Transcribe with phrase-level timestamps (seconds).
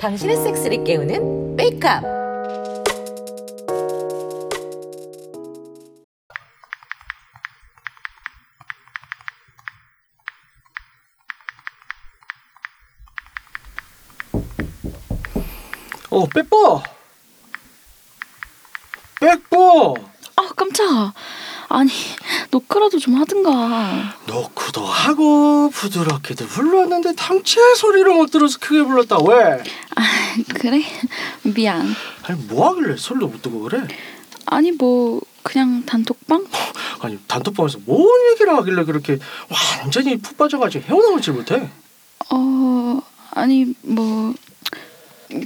[0.00, 2.04] 당신의 섹스를 깨우는 메이크업.
[16.10, 16.82] 어, 빼뽀!
[19.20, 19.94] 빼뽀!
[20.36, 21.12] 아 깜짝아.
[21.70, 21.90] 아니
[22.50, 24.14] 노크라도 좀 하든가.
[24.26, 29.62] 노크도 하고 부드럽게도 불렀는데 당체 소리를 못 들어서 크게 불렀다 왜?
[29.96, 30.02] 아
[30.54, 30.82] 그래?
[31.42, 31.94] 미안.
[32.22, 33.86] 아니 뭐 하길래 소리도 못 듣고 그래?
[34.46, 36.46] 아니 뭐 그냥 단톡방?
[37.00, 39.18] 아니 단톡방에서 뭔 얘기를 하길래 그렇게
[39.82, 41.68] 완전히 푹 빠져가지고 헤어나오질 못해?
[42.30, 43.00] 어
[43.32, 44.32] 아니 뭐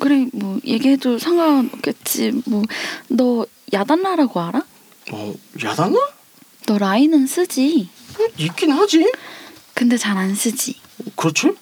[0.01, 2.43] 그래 뭐 얘기해도 상관없겠지.
[2.47, 2.63] 뭐
[3.09, 4.63] 너 야단나라고 알아?
[5.13, 5.99] 어 야단나?
[6.67, 7.89] 너 라인은 쓰지.
[8.17, 9.11] 뭐 있긴 하지
[9.75, 10.77] 근데 잘 안 쓰지.
[11.17, 11.53] 그렇지?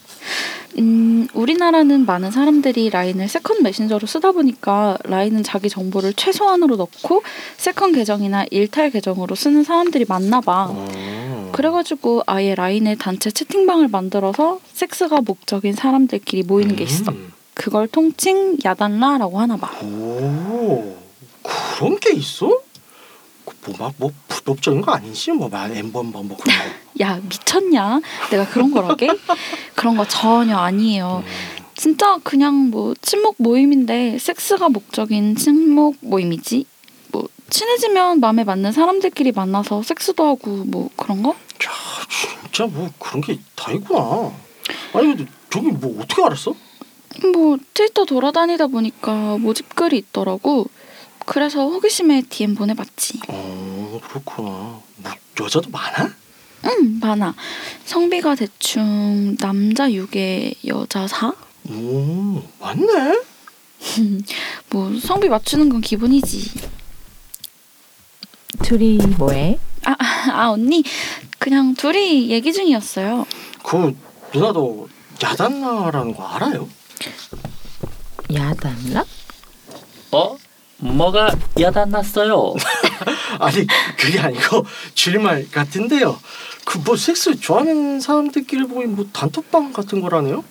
[0.79, 7.23] 음, 우리나라는 많은 사람들이 라인을 second 메신저로 쓰다 보니까 라인은 자기 정보를 최소한으로 넣고
[7.57, 10.69] second 계정이나 일탈 계정으로 쓰는 사람들이 많나 봐.
[10.71, 11.51] 어.
[11.53, 17.11] 그래가지고 아예 라인에 단체 채팅방을 만들어서 섹스가 목적인 사람들끼리 모이는 게 있어.
[17.11, 17.33] 음.
[17.55, 19.71] 그걸 통칭 야단라라고 하나 봐.
[19.85, 20.97] 오
[21.43, 22.61] 그런 게 있어?
[23.67, 25.33] 뭐막뭐 불법적인 거 아니지?
[25.33, 26.65] 뭐막 엠번번 뭐 그런 거.
[27.01, 28.01] 야 미쳤냐?
[28.31, 29.09] 내가 그런 걸 하게?
[29.75, 31.23] 그런 거 전혀 아니에요.
[31.77, 36.67] 진짜 그냥 뭐 친목 모임인데 섹스가 목적인 친목 모임이지.
[37.13, 41.31] 뭐 친해지면 마음에 맞는 사람들끼리 만나서 섹스도 하고 뭐 그런 거?
[41.31, 41.35] 야
[42.43, 44.33] 진짜 뭐 그런 게 다 있구나.
[44.95, 46.55] 아니 근데 저기 뭐 어떻게 알았어?
[47.35, 50.67] 뭐 트위터 돌아다니다 보니까 모집 글이 있더라고.
[51.27, 53.21] 그래서 호기심에 DM 보내봤지.
[53.29, 54.49] 어 그렇구나.
[54.49, 56.15] 뭐 여자도 많아?
[56.67, 57.35] 응 많아.
[57.85, 61.33] 성비가 대충 남자 6에 여자 4?
[61.71, 63.21] 오 맞네.
[64.71, 66.51] 뭐 성비 맞추는 건 기본이지.
[68.63, 69.59] 둘이 뭐해?
[69.85, 69.97] 아,
[70.33, 70.85] 아 언니
[71.39, 73.27] 그냥 둘이 얘기 중이었어요.
[73.63, 73.97] 그
[74.35, 74.89] 누나도
[75.23, 76.69] 야단나라는 거 알아요?
[78.33, 79.05] 야단라?
[80.13, 80.37] 어?
[80.81, 81.31] 뭐가
[81.61, 82.55] 야단났어요?
[83.39, 84.65] 아니 그게 아니고
[84.95, 86.19] 줄말 같은데요.
[86.65, 90.45] 그 뭐 섹스 좋아하는 사람들끼리 모인 뭐 단톡방 같은 거라네요?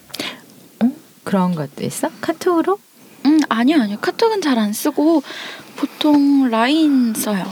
[1.23, 2.09] 그런 것도 있어?
[2.21, 2.79] 카톡으로?
[3.25, 5.23] 음 아니요 아니요 카톡은 잘 안 쓰고
[5.77, 7.45] 보통 라인 써요.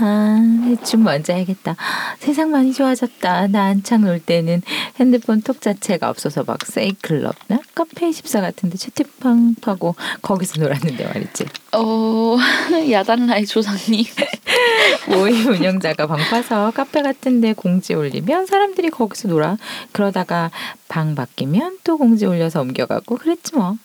[0.00, 1.74] 아, 대충 먼저 해야겠다.
[2.20, 3.48] 세상 많이 좋아졌다.
[3.48, 4.62] 나 한창 놀 때는
[5.00, 11.46] 핸드폰 톡 자체가 없어서 막 세이클럽나 카페24 같은데 채팅방 파고 거기서 놀았는데 말이지.
[11.72, 12.36] 어
[12.90, 14.04] 야단라이 조상님.
[15.08, 19.56] 모임 운영자가 방 파서 카페 같은데 공지 올리면 사람들이 거기서 놀아.
[19.92, 20.50] 그러다가
[20.86, 23.76] 방 바뀌면 또 공지 올려서 옮겨가고 그랬지 뭐.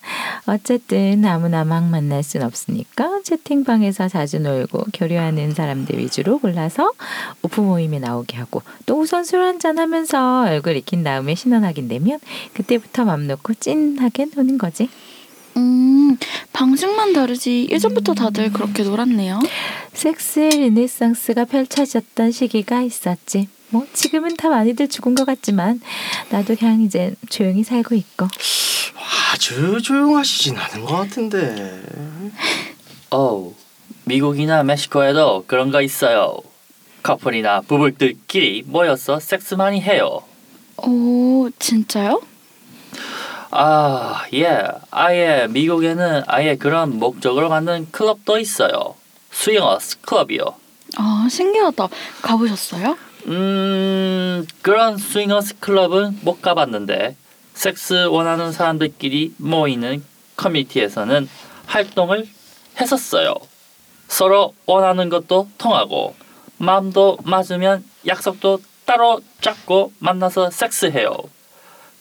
[0.45, 6.91] 어쨌든 아무나 막 만날 순 없으니까 채팅방에서 자주 놀고 교류하는 사람들 위주로 골라서
[7.41, 12.19] 오프 모임에 나오게 하고 또 우선 술 한잔 하면서 얼굴 익힌 다음에 신원 확인되면
[12.53, 14.89] 그때부터 맘 놓고 찐하게 노는 거지.
[15.55, 16.17] 음
[16.51, 19.39] 방식만 다르지 예전부터 다들 그렇게 놀았네요.
[19.93, 23.47] 섹스의 르네상스가 펼쳐졌던 시기가 있었지.
[23.69, 25.81] 뭐 지금은 다 많이들 죽은 것 같지만
[26.29, 28.27] 나도 그냥 이제 조용히 살고 있고.
[29.33, 31.81] 아주 조용하시진 않은 것 같은데.
[33.09, 33.53] 어우,
[34.05, 36.37] 미국이나 멕시코에도 그런 거 있어요.
[37.01, 40.21] 커플이나 부부들끼리 모여서 섹스 많이 해요.
[40.77, 42.21] 오 진짜요?
[43.51, 44.63] 아, 예.
[44.89, 48.95] 아예 미국에는 아예 그런 목적으로 만든 클럽도 있어요.
[49.31, 50.43] swingers 클럽이요.
[50.97, 51.87] 아 신기하다.
[52.21, 52.97] 가보셨어요?
[53.27, 57.15] 음, 그런 swingers 클럽은 못 가봤는데
[57.53, 60.03] 섹스 원하는 사람들끼리 모이는
[60.35, 61.29] 커뮤니티에서는
[61.67, 62.27] 활동을
[62.79, 63.35] 했었어요.
[64.17, 66.15] 서로 원하는 것도 통하고
[66.57, 71.17] 마음도 맞으면 약속도 따로 잡고 만나서 섹스해요.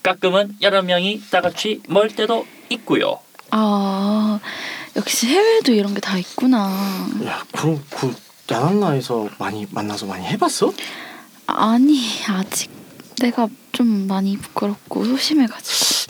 [0.02, 3.18] 가끔은 여러 명이 다 같이 모일 때도 있고요.
[3.50, 4.38] 아
[4.94, 6.68] 역시 해외에도 이런 게 다 있구나.
[7.24, 8.14] 야 그럼 그
[8.50, 10.70] 야단나에서 많이 만나서 많이 해봤어?
[11.46, 11.98] 아니
[12.28, 12.70] 아직
[13.20, 16.02] 내가 좀 많이 부끄럽고 소심해가지고.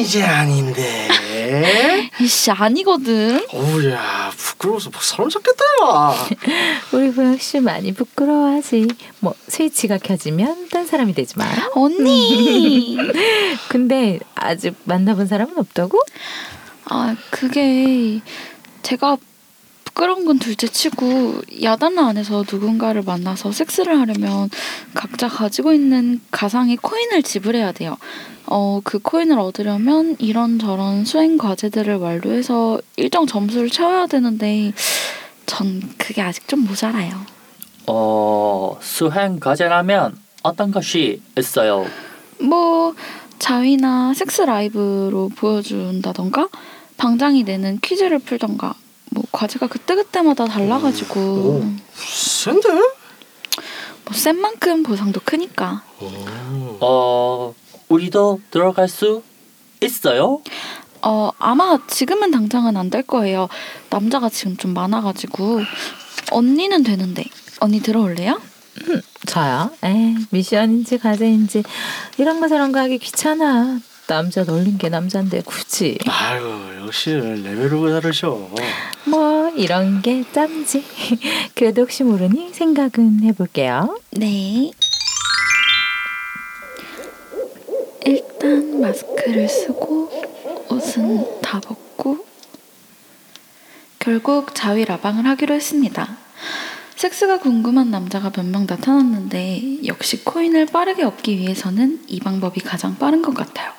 [0.00, 2.09] 이제 아닌데.
[2.20, 3.44] 이씨 아니거든.
[3.52, 6.14] 어우야 부끄러워서 막 사람 잡겠다 야.
[6.92, 8.88] 우리 보영 씨 많이 부끄러워하지.
[9.20, 11.46] 뭐 스위치가 켜지면 딴 사람이 되지 마.
[11.74, 12.96] 언니.
[13.68, 15.98] 근데 아직 만나본 사람은 없다고?
[16.84, 18.20] 아 그게
[18.82, 19.16] 제가
[20.00, 24.48] 부끄러운 건 둘째치고 야단라 안에서 누군가를 만나서 섹스를 하려면
[24.94, 27.98] 각자 가지고 있는 가상의 코인을 지불해야 돼요.
[28.46, 34.72] 어, 그 코인을 얻으려면 이런저런 수행 과제들을 완료해서 일정 점수를 채워야 되는데
[35.44, 37.10] 전 그게 아직 좀 모자라요.
[37.86, 41.84] 어, 수행 과제라면 어떤 것이 있어요?
[42.40, 42.94] 뭐
[43.38, 46.48] 자위나 섹스 라이브로 보여준다던가
[46.96, 48.74] 방장이 내는 퀴즈를 풀던가
[49.10, 51.64] 뭐 과제가 그때그때마다 달라가지고 오.
[51.96, 52.68] 센데?
[54.06, 56.06] 뭐센 만큼 보상도 크니까 오.
[56.80, 57.54] 어,
[57.88, 59.22] 우리도 들어갈 수
[59.80, 60.40] 있어요?
[61.02, 63.48] 어 아마 지금은 당장은 안 될 거예요
[63.88, 65.60] 남자가 지금 좀 많아가지고
[66.30, 67.24] 언니는 되는데
[67.60, 68.40] 언니 들어올래요?
[69.26, 69.70] 저요?
[69.84, 71.62] 에 미션인지 과제인지
[72.18, 73.80] 이런 거 저런 거 하기 귀찮아.
[74.10, 76.42] 남자 놀린 게 남잔데 굳이 아유
[76.84, 78.50] 역시 레벨이 다르셔.
[79.04, 80.84] 뭐 이런 게 짬지.
[81.54, 84.00] 그래도 혹시 모르니 생각은 해볼게요.
[84.10, 84.72] 네
[88.04, 90.10] 일단 마스크를 쓰고
[90.70, 92.24] 옷은 다 벗고
[94.00, 96.16] 결국 자위 라방을 하기로 했습니다.
[96.96, 103.22] 섹스가 궁금한 남자가 몇 명 나타났는데 역시 코인을 빠르게 얻기 위해서는 이 방법이 가장 빠른
[103.22, 103.70] 것 같아요.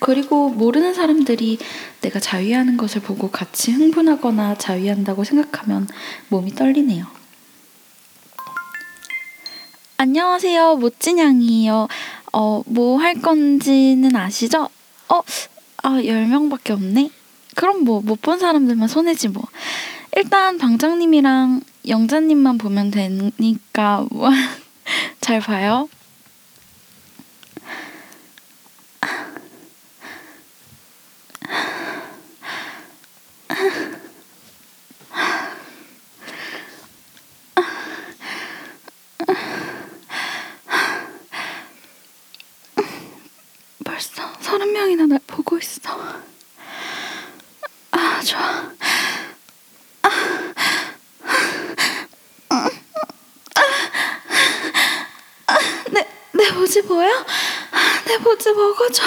[0.00, 1.58] 그리고 모르는 사람들이
[2.02, 5.88] 내가 자위하는 것을 보고 같이 흥분하거나 자위한다고 생각하면
[6.28, 7.06] 몸이 떨리네요.
[9.98, 10.76] 안녕하세요.
[10.76, 11.88] 모찐양이에요.
[12.32, 14.68] 어, 뭐 할 건지는 아시죠?
[15.08, 15.20] 어,
[15.82, 17.10] 아, 10명밖에 없네?
[17.54, 19.42] 그럼 뭐, 못 본 사람들만 손해지 뭐.
[20.16, 24.28] 일단 방장님이랑 영자님만 보면 되니까, 뭐,
[25.20, 25.88] 잘 봐요.
[43.84, 45.80] 벌써 서른 명이나 날 보고 있어.
[47.92, 48.72] 아, 좋아.
[55.92, 57.08] 내, 내 보지 보여?
[58.16, 59.02] 내 보지 먹어줘.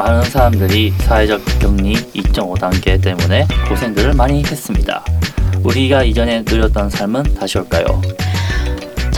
[0.00, 5.04] 많은 사람들이 사회적 격리 2.5단계 때문에 고생들을 많이 했습니다.
[5.62, 8.00] 우리가 이전에 누렸던 삶은 다시 올까요?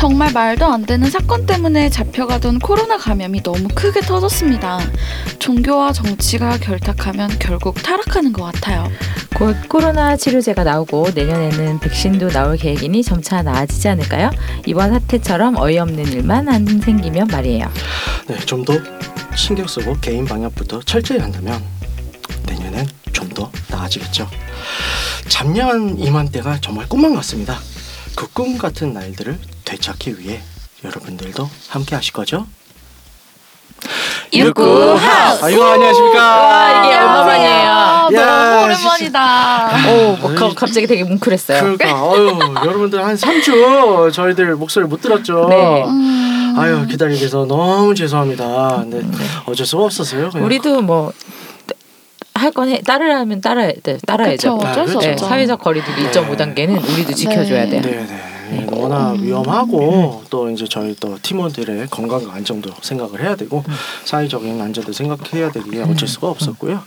[0.03, 4.81] 정말 말도 안 되는 사건 때문에 잡혀가던 코로나 감염이 너무 크게 터졌습니다.
[5.39, 8.91] 종교와 정치가 결탁하면 결국 타락하는 것 같아요.
[9.37, 14.33] 곧 코로나 치료제가 나오고 내년에는 백신도 나올 계획이니 점차 나아지지 않을까요?
[14.67, 17.71] 이번 사태처럼 어이없는 일만 안 생기면 말이에요.
[18.27, 18.75] 네, 좀 더
[19.37, 21.63] 신경 쓰고 개인 방역부터 철저히 한다면
[22.49, 24.29] 내년엔 좀 더 나아지겠죠.
[25.29, 27.61] 작년 이맘때가 정말 꿈만 같습니다.
[28.17, 29.39] 그 꿈 같은 날들을
[29.77, 30.41] 되찾기 위해
[30.85, 32.47] 여러분들도 함께 하실 거죠?
[34.35, 35.45] 육구 하우스!
[35.45, 36.19] 아이고 안녕하십니까?
[36.21, 37.71] 와, 이게 얼마 만이에요?
[37.71, 39.71] 아, 야, 너무 오랜만이다.
[39.91, 41.61] 오, 뭐, 가- 갑자기 되게 뭉클했어요.
[41.63, 45.47] 그러니까 아유 여러분들 한 3주 저희들 목소리 못 들었죠.
[45.49, 45.85] 네.
[45.85, 48.85] 음, 아유 기다리게 돼서 너무 죄송합니다.
[48.89, 49.03] 근데
[49.47, 50.31] 어쩔 수가 없었어요.
[50.31, 50.47] 그냥.
[50.47, 51.13] 우리도 뭐
[52.35, 54.57] 할 건 해, 따르라면 따라야 돼, 따라야죠.
[54.59, 55.07] 그쵸, 어쩔 수 그렇죠.
[55.07, 55.27] 네, 없죠.
[55.29, 57.71] 사회적 거리두기 2.5 단계는 우리도 지켜줘야 네.
[57.71, 57.83] 돼요.
[57.83, 58.42] 네네.
[58.71, 63.63] 너무나 위험하고 또 이제 저희 또 팀원들의 건강과 안정도 생각을 해야 되고
[64.05, 66.83] 사회적인 안전도 생각해야 되기에 어쩔 수가 없었고요.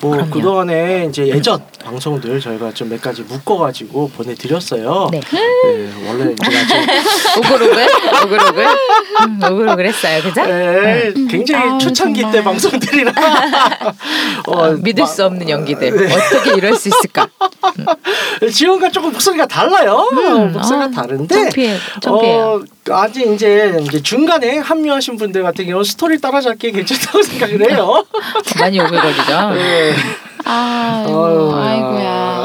[0.00, 0.30] 뭐 그럼요.
[0.30, 5.08] 그동안에 이제 예전 방송들 저희가 좀 몇 가지 묶어가지고 보내드렸어요.
[5.10, 5.18] 네.
[5.20, 6.34] 네, 원래
[7.38, 7.86] 오글오글,
[8.24, 8.66] 오글오글,
[9.26, 10.44] 음, 오글오글 했어요, 그죠?
[10.46, 12.38] 네, 굉장히 아유, 초창기 정말.
[12.38, 13.12] 때 방송들이라
[14.46, 17.28] 어, 아, 믿을 수 없는 연기들 어떻게 이럴 수 있을까?
[17.84, 17.96] 마-
[18.52, 20.08] 지원과 조금 목소리가 달라요.
[20.12, 21.76] 음, 목소리가 아, 다른데 창피해.
[22.08, 22.60] 어,
[22.90, 28.04] 아직 이제 중간에 합류하신 분들 같은 경우 스토리 따라잡기 괜찮다고 생각을 해요.
[28.58, 29.50] 많이 오글거리죠.
[29.54, 29.94] 네.
[30.48, 32.44] 아이고, 아유, 아이고야.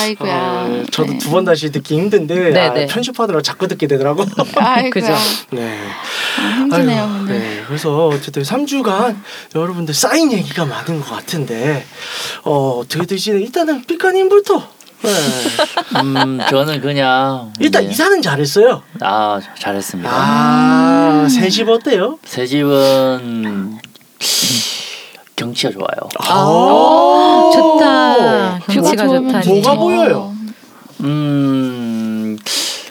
[0.00, 0.32] 아이고야.
[0.34, 1.18] 어, 저도 네.
[1.18, 2.86] 두번 다시 듣기 힘든데 네, 아, 네.
[2.86, 4.24] 편집하느라 자꾸 듣게 되더라고.
[4.90, 5.14] 그죠.
[5.50, 5.78] 네.
[6.40, 7.38] 아, 힘드네요, 오늘.
[7.38, 7.62] 네.
[7.68, 9.16] 그래서 어쨌든 3주간
[9.54, 11.84] 여러분들 쌓인 얘기가 많은 것 같은데
[12.42, 14.79] 어, 어떻게 되시는 일단은 삐까님부터 네.
[15.04, 17.90] 음, 저는 그냥 일단 네.
[17.90, 18.82] 이사는 잘했어요.
[19.00, 20.10] 아 잘했습니다.
[20.12, 22.18] 아, 새 집 어때요?
[22.24, 23.78] 새 집은
[25.36, 25.88] 경치가 좋아요.
[26.18, 28.58] 아, 좋다.
[28.66, 29.48] 뷰가 경치가 좋다니.
[29.60, 29.74] 뭐가.
[29.74, 30.32] 보여요?
[31.00, 32.38] 음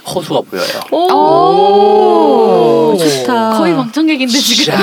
[0.07, 0.67] 호수가 보여요.
[0.91, 1.07] 오,
[2.93, 2.97] 오.
[2.97, 3.51] 좋다.
[3.59, 4.73] 거의 망청객인데 지금.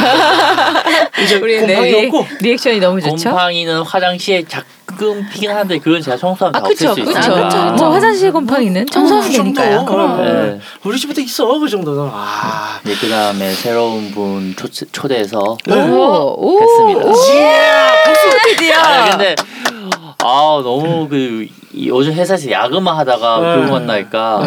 [1.24, 3.30] 이제 우리 곰팡이 네, 없고 리액션이 너무 좋죠.
[3.30, 4.44] 곰팡이는 화장실에
[4.96, 7.10] 가끔 피긴 하는데 그건 제가 청소하면 아 다 그쵸 수 그쵸.
[7.18, 7.72] 있으니까.
[7.78, 9.60] 뭐 화장실 곰팡이는 청소하면 그 정도.
[9.60, 9.84] 되니까요.
[9.84, 10.60] 그럼 네.
[10.84, 12.10] 우리 집에도 있어 그 정도는.
[12.12, 15.74] 아, 네, 그 다음에 새로운 분 초, 초대해서 네.
[15.90, 17.00] 오, 오, 했습니다.
[17.06, 18.74] 오, 예, 박수 드디어.
[19.10, 19.34] 근데
[20.22, 23.60] 아 너무 그 이- 요즘 회사에서 야근만 하다가 네.
[23.60, 24.40] 그거 만나니까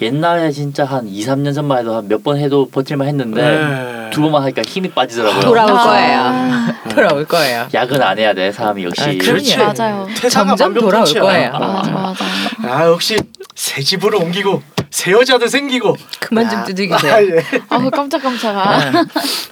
[0.00, 0.06] 네.
[0.06, 3.95] 옛날에 진짜 한 2, 3년 전만 해도 한몇번 해도 버틸만 했는데 네.
[4.10, 5.40] 두 번만 하니까 힘이 빠지더라고요.
[5.40, 5.84] 돌아올 아.
[5.84, 6.74] 거예요.
[6.90, 7.68] 돌아올 거예요.
[7.74, 9.02] 야근 안 해야 돼 사람이 역시.
[9.02, 9.06] 아.
[9.24, 9.56] 그렇지.
[9.56, 10.06] 맞아요.
[10.30, 11.04] 점점 돌아올.
[11.14, 11.52] 거예요.
[11.52, 12.24] 맞아 맞아.
[12.64, 13.18] 아 역시
[13.54, 15.96] 새 집으로 옮기고 새 여자도 생기고.
[16.20, 16.64] 그만 좀 야.
[16.64, 17.12] 두들기세요.
[17.14, 17.44] 아, 예.
[17.68, 18.92] 아우 깜짝 깜짝아.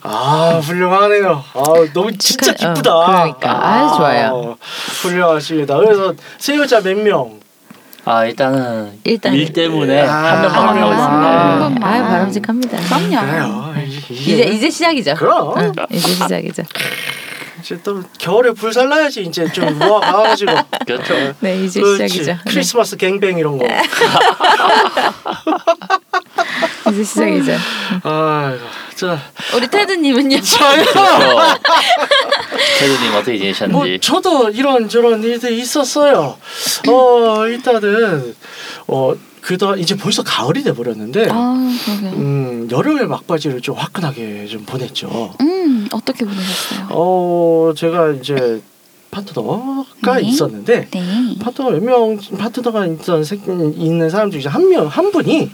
[0.03, 1.45] 아 훌륭하네요.
[1.55, 3.07] 아 너무 진짜 축하- 어, 기쁘다.
[3.07, 3.51] 그러니까.
[3.51, 4.57] 아, 좋아요.
[5.03, 5.77] 훌륭하십니다.
[5.77, 7.41] 그래서 새 여자 몇 명?
[8.07, 10.93] 아 일단은 일단 일 때문에 아, 한 명만 만나고.
[10.93, 11.51] 있습니다.
[11.51, 11.91] 한 번만.
[11.91, 12.77] 아유 바람직합니다.
[12.79, 13.21] 그럼요.
[13.31, 13.75] 그래요.
[14.11, 15.15] 이제 이제 시작이죠.
[15.15, 15.55] 그럼.
[15.59, 16.63] 응, 이제 시작이죠.
[17.61, 20.53] 이제 또 겨울에 불살 나야지 이제 좀 모아 가가지고.
[20.87, 21.35] 그렇죠.
[21.41, 22.09] 네 이제 그렇지.
[22.09, 22.33] 시작이죠.
[22.33, 22.39] 네.
[22.47, 23.65] 크리스마스 갱뱅 이런 거.
[26.93, 27.53] 이제 시작이죠.
[28.05, 28.55] 아,
[28.95, 29.19] 자,
[29.57, 30.41] 우리 테드님은요?
[30.43, 30.85] 저요.
[32.79, 33.99] 태두님 어떻게 뭐 지내셨는지.
[34.01, 36.37] 저도 이런 저런 일들이 있었어요.
[36.89, 38.35] 어 일단은
[38.89, 39.15] 어
[39.45, 41.53] 그다 이제 벌써 가을이 돼 버렸는데 아.
[42.15, 45.35] 음 여름의 막바지를 좀 화끈하게 좀 보냈죠.
[45.43, 46.89] 음 어떻게 보내셨어요?
[46.91, 48.63] 어 제가 이제
[49.11, 50.23] 파트너가 네.
[50.23, 51.37] 있었는데 네.
[51.39, 53.37] 파트너 몇명 파트너가 있던 새-
[53.77, 55.51] 있는 사람 중에 한 명 한 분이 네.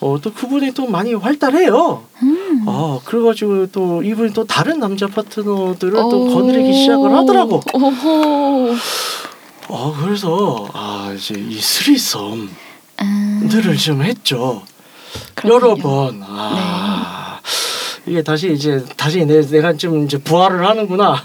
[0.00, 2.02] 어또 그분이 또 많이 활달해요.
[2.22, 2.62] 음.
[2.66, 6.34] 어 그래가지고 또 이분이 또 다른 남자 파트너들을 또 오.
[6.34, 7.62] 거느리기 시작을 하더라고.
[7.72, 8.74] 오호.
[9.68, 12.48] 어 그래서 아 이제 이 스리썸
[13.48, 13.76] 들을 음.
[13.76, 14.62] 좀 했죠.
[15.34, 15.54] 그렇군요.
[15.54, 16.22] 여러 번.
[16.24, 17.40] 아
[18.06, 21.16] 이게 다시 이제 다시 내, 내가 좀 이제 부활을 하는구나.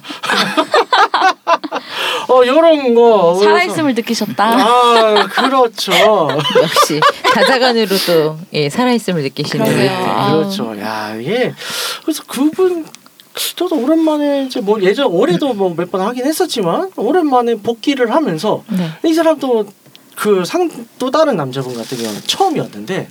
[2.28, 3.36] 어 이런 거.
[3.44, 4.44] 살아있음을 느끼셨다.
[4.46, 5.92] 아 그렇죠.
[6.62, 7.00] 역시
[7.34, 9.90] 다자간으로 또 예, 살아있음을 느끼시는.
[9.90, 10.32] 아.
[10.34, 10.80] 그렇죠.
[10.80, 11.54] 야 이게
[12.04, 12.86] 그래서 그분
[13.56, 18.90] 저도 오랜만에 이제 뭐 예전 올해도 뭐 몇 번 하긴 했었지만 오랜만에 복귀를 하면서 네.
[19.06, 19.66] 이 사람도
[20.16, 23.08] 그 상 또 다른 남자분 같은 경우는 처음이었는데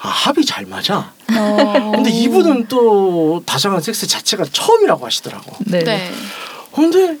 [0.00, 1.12] 아 합이 잘 맞아.
[1.32, 1.92] 어.
[1.94, 5.56] 근데 이분은 또 다정한 섹스 자체가 처음이라고 하시더라고.
[5.66, 5.78] 네.
[5.84, 6.10] 네.
[6.72, 7.16] 근데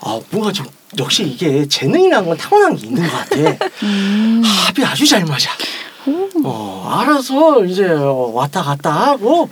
[0.00, 0.66] 아 뭔가 좀
[0.98, 3.36] 역시 이게 재능이라는 건 타고난 게 있는 것 같아.
[3.84, 4.42] 음.
[4.44, 5.50] 합이 아주 잘 맞아.
[6.06, 6.28] 오.
[6.44, 9.48] 어 알아서 이제 어, 왔다 갔다 하고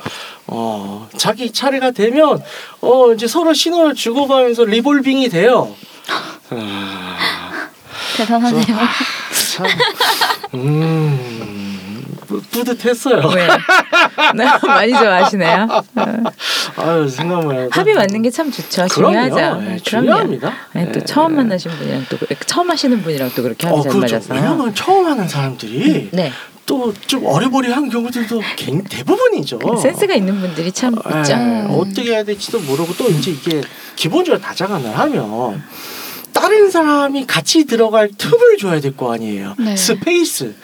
[0.46, 2.42] 어 자기 차례가 되면
[2.80, 5.74] 어 이제 서로 신호를 주고가면서 리볼빙이 돼요.
[6.50, 7.16] 아,
[8.16, 8.64] 대단하네요.
[9.54, 9.66] 참,
[10.54, 13.20] 음 뿌- 뿌듯했어요.
[14.34, 15.66] 네, 많이 좋아하시네요.
[15.70, 15.82] 어.
[16.76, 18.86] 아유 생각만 합이 맞는 게 참 좋죠.
[18.90, 19.12] 그럼요.
[19.30, 19.36] 중요하죠.
[19.62, 19.78] 예, 그럼요.
[19.82, 20.52] 중요합니다.
[20.74, 21.04] 아니, 또 예.
[21.04, 24.14] 처음 만나신 분이랑 또 처음 하시는 분이랑 또 그렇게 합이 어 잘 그렇죠.
[24.16, 24.34] 맞아서.
[24.34, 26.32] 왜냐면 처음 하는 사람들이 네.
[26.66, 29.58] 또좀 어리버리한 경우들도 굉- 대부분이죠.
[29.58, 31.34] 그 센스가 있는 분들이 참 예, 있죠.
[31.70, 33.62] 어떻게 해야 될지도 모르고 또 이제 이게
[33.96, 35.62] 기본적으로 다자간을 하면
[36.32, 39.54] 다른 사람이 같이 들어갈 틈을 줘야 될 거 아니에요.
[39.58, 39.76] 네.
[39.76, 40.54] space.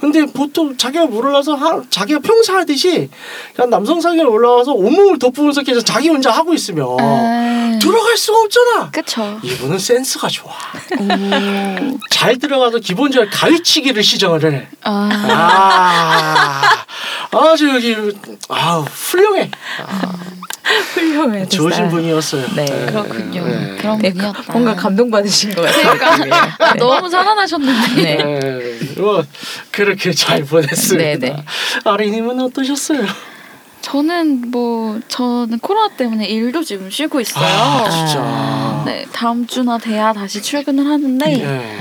[0.00, 3.08] 근데 보통 자기가 몰라서 하, 자기가 평소 하듯이
[3.54, 7.78] 그냥 남성 상에 올라와서 온몸을 덮으면서 계속 자기 혼자 하고 있으면 아.
[7.80, 8.90] 들어갈 수가 없잖아.
[8.90, 9.38] 그쵸.
[9.42, 10.52] 이분은 센스가 좋아.
[10.52, 11.98] 오.
[12.10, 14.66] 잘 들어가서 기본적으로 가위치기를 시정을 해.
[14.84, 15.08] 아.
[17.30, 17.94] 아, 아주 여기
[18.48, 19.50] 아 훌륭해.
[19.86, 20.12] 아,
[20.94, 21.48] 훌륭해.
[21.48, 22.46] 좋으신 분이었어요.
[22.54, 22.64] 네.
[22.86, 23.46] 그렇군요.
[23.46, 23.76] 네.
[23.78, 24.52] 그런 네, 분이었다.
[24.52, 26.34] 뭔가 감동받으신 것 같아요.
[26.58, 28.02] 아, 너무 살아나셨는데.
[28.02, 28.16] 네.
[28.16, 29.24] 네, 뭐
[29.70, 31.04] 그렇게 잘 보냈습니다.
[31.04, 31.44] 네, 네.
[31.84, 33.04] 아리님은 어떠셨어요?
[33.80, 37.44] 저는 뭐 저는 코로나 때문에 일도 지금 쉬고 있어요.
[37.46, 38.82] 아, 진짜.
[38.84, 41.78] 네, 다음 주나 돼야 다시 출근을 하는데 네.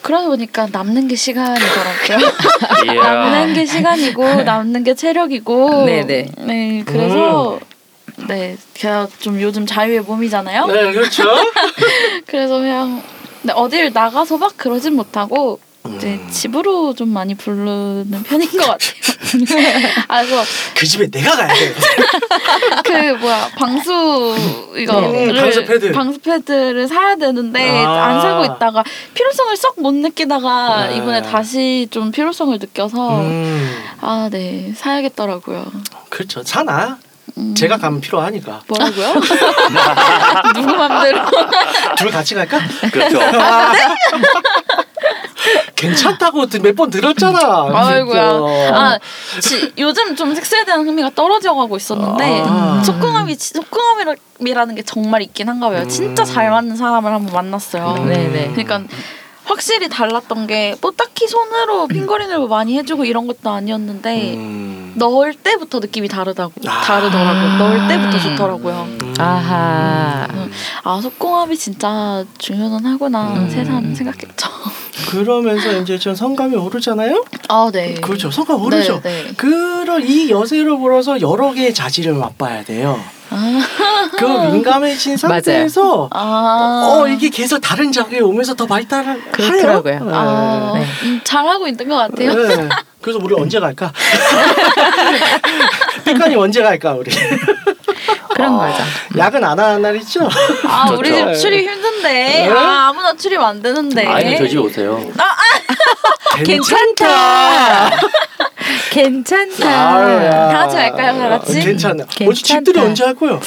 [0.00, 2.94] 그러다 보니까 남는 게 시간이더라고요.
[3.02, 5.84] 남는 게 시간이고 남는 게 체력이고.
[5.86, 6.26] 네네.
[6.38, 7.58] 네, 그래서
[8.28, 10.66] 네, 제가 좀 요즘 자유의 몸이잖아요.
[10.66, 11.24] 네, 그렇죠.
[12.26, 13.02] 그래서 그냥
[13.42, 15.58] 네, 어딜 나가서 막 그러진 못하고
[15.96, 16.28] 이제 음.
[16.30, 18.94] 집으로 좀 많이 부르는 편인 것 같아요.
[20.08, 20.42] 아, 그거
[20.74, 21.74] 그 집에 내가 가야 돼.
[22.84, 24.36] 그 뭐야 방수
[24.78, 25.92] 이거를 음, 방수 패드.
[25.92, 28.04] 방수 패드를 사야 되는데 아.
[28.06, 30.96] 안 사고 있다가 필요성을 썩 못 느끼다가 네.
[30.96, 35.70] 이번에 다시 좀 필요성을 느껴서 음, 아네 사야겠더라고요.
[36.08, 36.42] 그렇죠.
[36.44, 36.96] 사나.
[37.38, 37.54] 음.
[37.54, 38.60] 제가 가면 필요하니까.
[38.66, 39.14] 뭐라고요?
[40.54, 41.20] 누구 맘대로?
[41.96, 42.58] 둘 같이 갈까?
[42.92, 43.18] 그렇죠.
[45.76, 47.38] 괜찮다고 몇 번 들었잖아.
[47.72, 48.32] 아이고야.
[48.32, 48.76] 진짜.
[48.76, 48.98] 아
[49.40, 52.82] 지, 요즘 좀 섹스에 대한 흥미가 떨어져가고 있었는데 아.
[52.84, 55.86] 속궁합이 지- 속궁합이라는 게 정말 있긴 한가 봐요.
[55.86, 56.24] 진짜 음.
[56.24, 57.96] 잘 맞는 사람을 한번 만났어요.
[57.98, 58.08] 음.
[58.08, 58.52] 네네.
[58.54, 58.82] 그러니까
[59.44, 64.73] 확실히 달랐던 게 뭐 딱히 손으로 핑거링을 많이 해주고 이런 것도 아니었는데 음.
[64.96, 66.80] 넣을 때부터 느낌이 다르다고 아.
[66.82, 67.56] 다르더라고요.
[67.58, 68.88] 넣을 때부터 좋더라고요.
[69.00, 69.14] 음.
[69.18, 70.26] 아하.
[70.32, 70.50] 음.
[70.84, 73.48] 아 속궁합이 진짜 중요는 하구나 음.
[73.50, 74.48] 새삼 생각했죠.
[75.10, 77.24] 그러면서 이제 전 성감이 오르잖아요.
[77.48, 77.94] 아 네.
[77.94, 78.30] 그렇죠.
[78.30, 79.00] 성감 오르죠.
[79.02, 79.34] 네, 네.
[79.36, 83.00] 그런 이 여세를 불어서 여러 개의 자질을 맛봐야 돼요.
[83.30, 86.88] 아, 그 민감해진 상태에서 아.
[86.88, 89.92] 어 이게 계속 다른 자극이 오면서 더 발달을 그렇더라고요.
[89.94, 90.10] 해요.
[90.12, 90.84] 아, 네.
[91.04, 92.32] 음, 잘하고 있는 것 같아요.
[92.34, 92.68] 네.
[93.00, 93.92] 그래서 우리 언제 갈까?
[96.04, 97.10] 백관이 언제 갈까 우리?
[98.34, 98.82] 그런 거죠.
[99.16, 100.28] 야근 안 하는 날 있죠?
[100.66, 101.34] 아 우리 그렇죠.
[101.34, 102.48] 집 출입 힘든데 네?
[102.50, 105.00] 아 아무나 출입 안 되는데 아니 저희 집 오세요.
[106.44, 107.90] 괜찮다.
[108.90, 109.68] 괜찮다.
[109.94, 110.30] 아유야.
[110.30, 111.60] 다 같이 갈까요, 다 같이?
[111.60, 112.04] 괜찮아.
[112.06, 112.30] 괜찮다.
[112.30, 113.40] 어찌 집들이 언제 할 거요?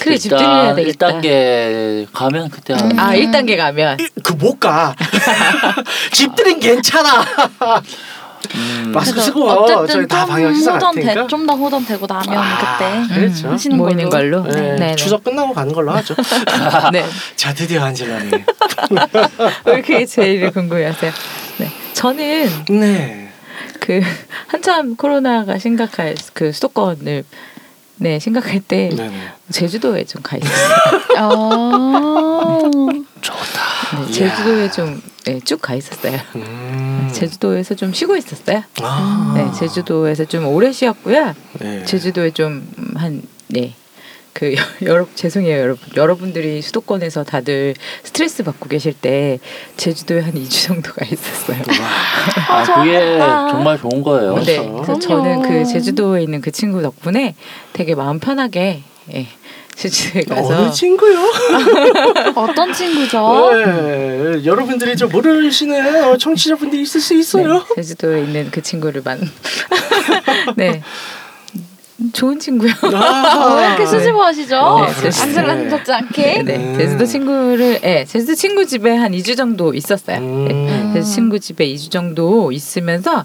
[0.00, 1.08] 그래 집들이 해야 되겠다.
[1.08, 4.94] 1단계 가면 그때 하는 아 1단계 가면 그 못 가.
[6.12, 7.24] 집들은 괜찮아.
[8.54, 11.10] 음, 마스크 쓰고 어쨌든 저희 다좀 방역 시작 할 테니까.
[11.12, 13.50] 호전돼 좀더 호전되고 나면 아, 그때 그렇죠.
[13.50, 14.42] 하시는 모이는 걸로.
[14.42, 14.54] 걸로.
[14.54, 14.96] 네, 네.
[14.96, 16.14] 추석 끝나고 가는 걸로 하죠.
[16.92, 17.04] 네.
[17.36, 18.30] 자 드디어 한질라네.
[19.66, 21.12] 왜 그게 제일 궁금해하세요?
[21.58, 21.70] 네.
[21.94, 23.30] 저는 네.
[23.80, 24.00] 그
[24.46, 27.24] 한참 코로나가 심각할 그 수도권을
[27.96, 29.12] 네 심각할 때 네네.
[29.50, 31.00] 제주도에 좀 가 있었어요.
[31.18, 32.60] 아.
[34.06, 36.18] 네, 제주도에 좀쭉 가 있었어요.
[36.36, 37.08] 음.
[37.12, 38.62] 제주도에서 좀 쉬고 있었어요.
[38.82, 39.34] 아.
[39.36, 41.34] 네, 제주도에서 좀 오래 쉬었고요.
[41.60, 41.84] 네.
[41.84, 42.64] 제주도에 좀
[42.96, 43.74] 한 네.
[44.32, 49.38] 그 여러분 죄송해요 여러분 여러분들이 수도권에서 다들 스트레스 받고 계실 때
[49.76, 51.58] 제주도에 한 2주 정도 가 있었어요.
[51.58, 52.56] 와.
[52.60, 53.18] 아 그게.
[53.18, 54.36] 정말 좋은 거예요.
[54.42, 54.56] 네.
[54.58, 55.64] 그래서 저는 그.
[55.64, 57.36] 제주도에 있는 그 친구 덕분에
[57.72, 58.82] 되게 마음 편하게
[59.12, 59.26] 예,
[59.63, 61.18] 제 주도에 가서 어느 친구요?
[62.34, 63.50] 어떤 친구죠?
[63.52, 67.58] 네, 여러분들이 좀 모르시는 어, 청취자분들이 있을 수 있어요.
[67.76, 69.20] 네, 제주도에 있는 그 친구를 만
[70.56, 70.82] 네.
[72.12, 72.72] 좋은 친구요.
[72.92, 74.84] 아, 왜 이렇게 수줍어 하시죠?
[74.86, 75.26] 네, 그러시네.
[75.26, 76.42] 안절란잡지 않게.
[76.42, 76.76] 네, 음.
[76.76, 80.20] 제주도 친구를 예, 제주도 친구 집에 한 2주 정도 있었어요.
[80.20, 80.90] 네, 음.
[80.92, 83.24] 그래서 친구 집에 2주 정도 있으면서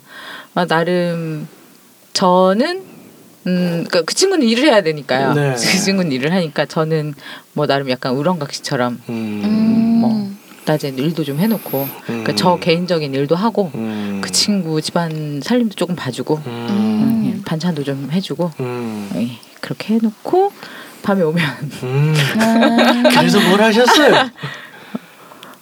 [0.56, 1.48] 어, 나름
[2.14, 2.84] 저는
[3.48, 5.34] 음, 그그 친구는 일을 해야 되니까요.
[5.34, 5.52] 네.
[5.60, 7.14] 그 친구는 일을 하니까 저는
[7.54, 9.42] 뭐 나름 약간 우렁각시처럼 음.
[9.44, 10.00] 음.
[10.02, 10.30] 뭐
[10.66, 12.36] 낮에 일도 좀 해놓고 그러니까 음.
[12.36, 14.22] 저 개인적인 일도 하고 음.
[14.24, 16.68] 그 친구 집안 살림도 조금 봐주고 음.
[16.70, 19.10] 음, 예, 반찬도 좀 해주고 음.
[19.16, 20.54] 예, 그렇게 해놓고
[21.02, 21.44] 밤에 오면
[21.84, 22.14] 음.
[22.14, 23.04] 음.
[23.10, 24.30] 그래서 뭘 하셨어요?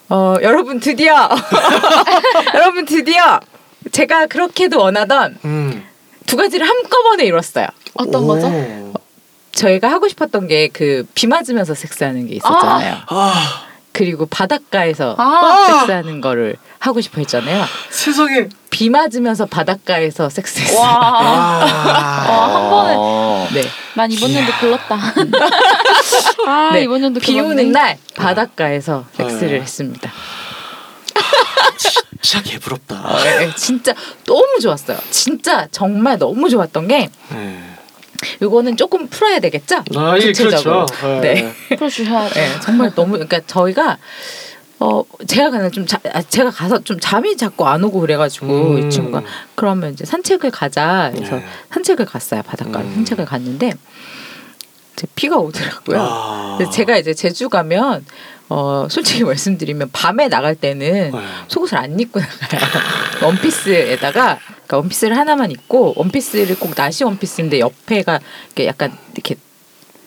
[0.10, 1.30] 어 여러분 드디어
[2.54, 3.40] 여러분 드디어
[3.92, 5.84] 제가 그렇게도 원하던 음.
[6.28, 7.66] 두 가지를 한꺼번에 이뤘어요.
[7.96, 8.48] 어떤 거죠?
[8.48, 8.94] 오.
[9.54, 12.98] 저희가 하고 싶었던 게 그 비 맞으면서 섹스하는 게 있었잖아요.
[13.08, 15.66] 아, 그리고 바닷가에서 아.
[15.80, 17.66] 섹스하는 거를 하고 싶어 했잖아요.
[17.90, 18.50] 세상에.
[18.70, 20.80] 비 맞으면서 바닷가에서 섹스했어요.
[20.80, 20.88] 와.
[20.92, 22.30] 아.
[22.30, 22.94] 와, 한 번에.
[22.96, 23.64] 어, 네.
[23.96, 24.96] 난 이번 연도 글렀다.
[26.46, 26.84] 아 네.
[26.84, 27.40] 이번 연도 비.
[27.40, 29.62] 오는 날 바닷가에서 섹스를 네.
[29.62, 30.12] 했습니다.
[32.22, 33.24] 진짜 개부럽다.
[33.24, 33.94] 네, 진짜
[34.26, 34.98] 너무 좋았어요.
[35.10, 37.64] 진짜 정말 너무 좋았던 게 네.
[38.42, 39.84] 이거는 조금 풀어야 되겠죠?
[39.96, 40.86] 아, 예, 구체적으로.
[40.86, 41.22] 그렇죠.
[41.22, 41.54] 네.
[41.70, 42.42] 풀어주셔야 돼.
[42.42, 43.98] 네, 정말 너무 그러니까 저희가
[44.80, 48.88] 어 제가 그냥 좀 자, 아, 제가 가서 좀 잠이 자꾸 안 오고 그래가지고 음.
[48.88, 49.24] 이 친구가
[49.56, 51.46] 그러면 이제 산책을 가자 그래서 네.
[51.72, 52.94] 산책을 갔어요 바닷가로 음.
[52.96, 53.74] 산책을 갔는데
[54.94, 56.00] 이제 비가 오더라고요.
[56.00, 56.60] 아.
[56.72, 58.06] 제가 이제 제주 가면
[58.50, 61.20] 어 솔직히 말씀드리면 밤에 나갈 때는 네.
[61.48, 62.62] 속옷을 안 입고 나가요.
[63.24, 69.36] 원피스에다가 그러니까 원피스를 하나만 입고 원피스를 꼭 나시 원피스인데 옆에가 이렇게 약간 이렇게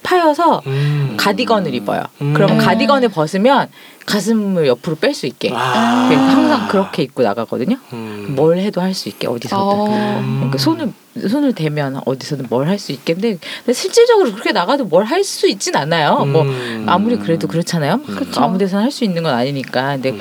[0.02, 1.14] 파여서 음.
[1.18, 2.02] 가디건을 입어요.
[2.22, 2.32] 음.
[2.34, 2.64] 그러면 음.
[2.64, 3.68] 가디건을 벗으면
[4.06, 5.50] 가슴을 옆으로 뺄 수 있게.
[5.54, 6.06] 아.
[6.08, 7.76] 그래서 항상 그렇게 입고 나가거든요.
[7.92, 8.32] 음.
[8.34, 9.56] 뭘 해도 할 수 있게 어디서든.
[9.58, 10.22] 어.
[10.38, 10.92] 그러니까 손을
[11.28, 15.76] 손을 대면 어디서든 뭘 할 수 있겠는데 근데 실질적으로 그렇게 나가도 뭘 할 수 있진
[15.76, 16.24] 않아요.
[16.24, 16.86] 뭐 음.
[16.88, 18.00] 아무리 그래도 그렇잖아요.
[18.02, 18.40] 그쵸.
[18.42, 19.92] 아무 데서나 할 수 있는 건 아니니까.
[19.92, 20.20] 근데 음.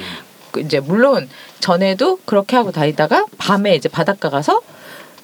[0.52, 4.60] 그 이제 물론 전에도 그렇게 하고 다니다가 밤에 이제 바닷가 가서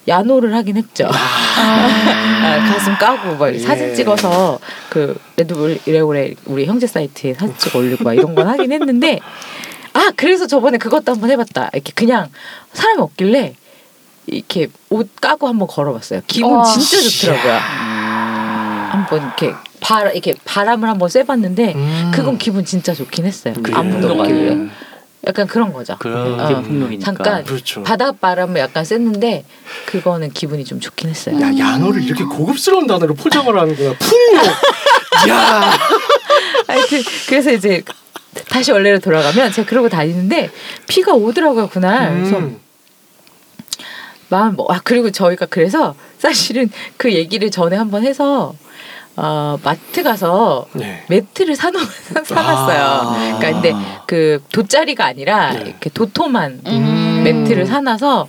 [0.07, 1.07] 야노를 하긴 했죠.
[1.11, 3.59] 아, 가슴 까고 막 예.
[3.59, 8.71] 사진 찍어서 그 레드불 이레오레 우리 형제 사이트에 사진 찍어 올리고 막 이런 건 하긴
[8.71, 9.19] 했는데
[9.93, 11.69] 아 그래서 저번에 그것도 한번 해봤다.
[11.73, 12.29] 이렇게 그냥
[12.73, 13.55] 사람이 없길래
[14.27, 16.21] 이렇게 옷 까고 한번 걸어봤어요.
[16.27, 16.63] 기분 와.
[16.63, 17.53] 진짜 좋더라고요.
[17.53, 18.89] 음.
[18.91, 22.11] 한번 이렇게 바 이렇게 바람을 한번 쐬봤는데 음.
[22.13, 23.53] 그건 기분 진짜 좋긴 했어요.
[23.61, 23.77] 그래요.
[23.77, 24.19] 아무도 음.
[24.19, 24.57] 없길래
[25.27, 25.95] 약간 그런 거죠.
[25.99, 26.47] 그런 어.
[26.47, 27.05] 게 풍요이니까.
[27.05, 27.83] 잠깐 그렇죠.
[27.83, 29.45] 바닷바람을 약간 쐈는데
[29.85, 31.39] 그거는 기분이 좀 좋긴 했어요.
[31.41, 33.93] 야 야노를 이렇게 고급스러운 단어로 포장을 하는구나.
[33.97, 34.41] 풍요.
[35.29, 35.71] 야.
[36.67, 37.83] 하여튼 그래서 이제
[38.49, 40.51] 다시 원래로 돌아가면 제가 그러고 다니는데
[40.87, 42.13] 비가 오더라고요 그날.
[42.13, 42.59] 그래서 음.
[44.29, 48.53] 마음 뭐, 아 그리고 저희가 그래서 사실은 그 얘기를 전에 한번 해서
[49.17, 51.03] 어 마트 가서 네.
[51.07, 51.81] 매트를 사놓
[52.25, 52.81] 사놨어요.
[52.83, 53.37] 아.
[53.39, 53.73] 그러니까 근데
[54.07, 55.61] 그 돗자리가 아니라 네.
[55.61, 57.21] 이렇게 도톰한 음.
[57.23, 58.27] 매트를 사놔서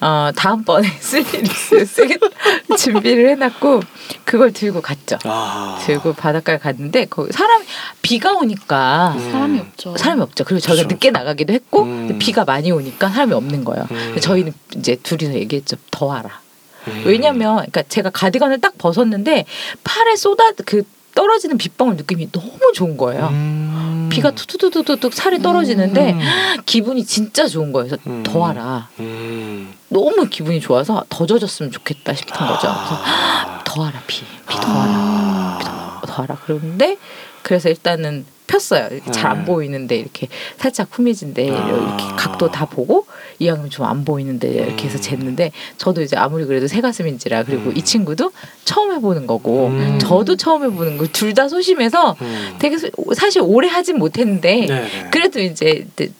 [0.00, 2.18] 어 다음번에 쓸일 있으면
[2.78, 3.80] 준비를 해놨고
[4.24, 5.18] 그걸 들고 갔죠.
[5.24, 5.78] 아.
[5.84, 7.62] 들고 바닷가에 갔는데 거기 사람
[8.02, 9.30] 비가 오니까 음.
[9.32, 9.96] 사람이 없죠.
[9.96, 10.44] 사람이 없죠.
[10.44, 10.94] 그리고 저희가 그렇죠.
[10.94, 12.18] 늦게 나가기도 했고 음.
[12.20, 13.86] 비가 많이 오니까 사람이 없는 거예요.
[13.90, 14.16] 음.
[14.20, 15.76] 저희는 이제 둘이서 얘기했죠.
[15.90, 16.41] 더 와라.
[16.88, 17.02] 음.
[17.04, 19.44] 왜냐면 그러니까 제가 가디건을 딱 벗었는데
[19.84, 20.82] 팔에 쏟아 그
[21.14, 23.28] 떨어지는 빗방울 느낌이 너무 좋은 거예요.
[23.28, 24.08] 음.
[24.10, 26.20] 비가 투투투투툭 살에 떨어지는데 음.
[26.66, 27.88] 기분이 진짜 좋은 거예요.
[27.88, 28.22] 그래서 음.
[28.22, 28.88] 더 와라.
[29.00, 29.72] 음.
[29.88, 32.60] 너무 기분이 좋아서 더 젖었으면 좋겠다 싶은 거죠.
[32.60, 33.62] 그래서 아.
[33.64, 36.02] 더 와라 비, 비더 와라, 아.
[36.06, 36.36] 더 와라.
[36.44, 36.96] 그러는데
[37.42, 38.88] 그래서 일단은 폈어요.
[39.12, 39.44] 잘안 네.
[39.46, 40.28] 보이는데 이렇게
[40.58, 41.68] 살짝 후미진데 아.
[41.68, 43.06] 이렇게 각도 다 보고
[43.38, 45.00] 이왕이면 좀 안 보이는데 이렇게 해서 음.
[45.36, 47.76] 쟀는데 저도 이제 아무리 그래도 새 가슴인지라 그리고 음.
[47.76, 48.32] 이 친구도
[48.64, 49.98] 처음 해보는 거고 음.
[50.00, 52.56] 저도 처음 해보는 거 둘 다 소심해서 음.
[52.58, 55.08] 되게 소- 사실 오래 하진 못했는데 네.
[55.10, 56.12] 그래도 이제 이제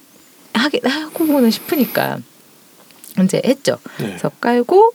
[0.54, 2.18] 하게 하고 보는 싶으니까
[3.22, 3.76] 이제 했죠.
[3.98, 4.06] 네.
[4.06, 4.92] 그래서 깔고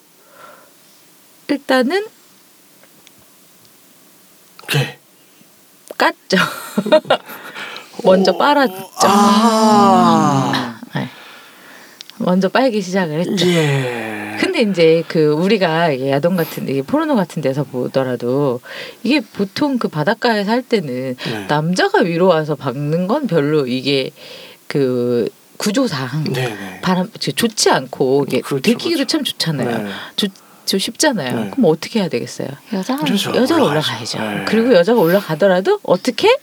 [1.49, 2.05] 일단은
[4.63, 4.87] 오케이.
[5.97, 6.37] 깠죠.
[8.03, 8.85] 먼저 빨았죠.
[9.03, 10.79] 아.
[10.95, 11.09] 네.
[12.19, 13.47] 먼저 빨기 시작을 했죠.
[13.47, 14.37] 예.
[14.39, 18.61] 근데 이제 그 우리가 야동 같은 데 포르노 같은 데서 보더라도
[19.03, 21.45] 이게 보통 그 바닷가에서 할 때는 네.
[21.47, 24.11] 남자가 위로 와서 박는 건 별로 이게
[24.67, 26.81] 그 구조상 네, 네.
[26.81, 29.05] 바람 좋지 않고 이게 그렇죠, 들키기도 그렇죠.
[29.07, 29.77] 참 좋잖아요.
[29.83, 29.89] 네.
[30.15, 30.27] 좋,
[30.67, 31.39] 좀 쉽잖아요.
[31.45, 31.49] 네.
[31.49, 32.49] 그럼 어떻게 해야 되겠어요?
[32.73, 33.33] 여자 그렇죠.
[33.33, 34.19] 여자가 올라가야죠.
[34.19, 34.45] 네.
[34.47, 36.37] 그리고 여자가 올라가더라도 어떻게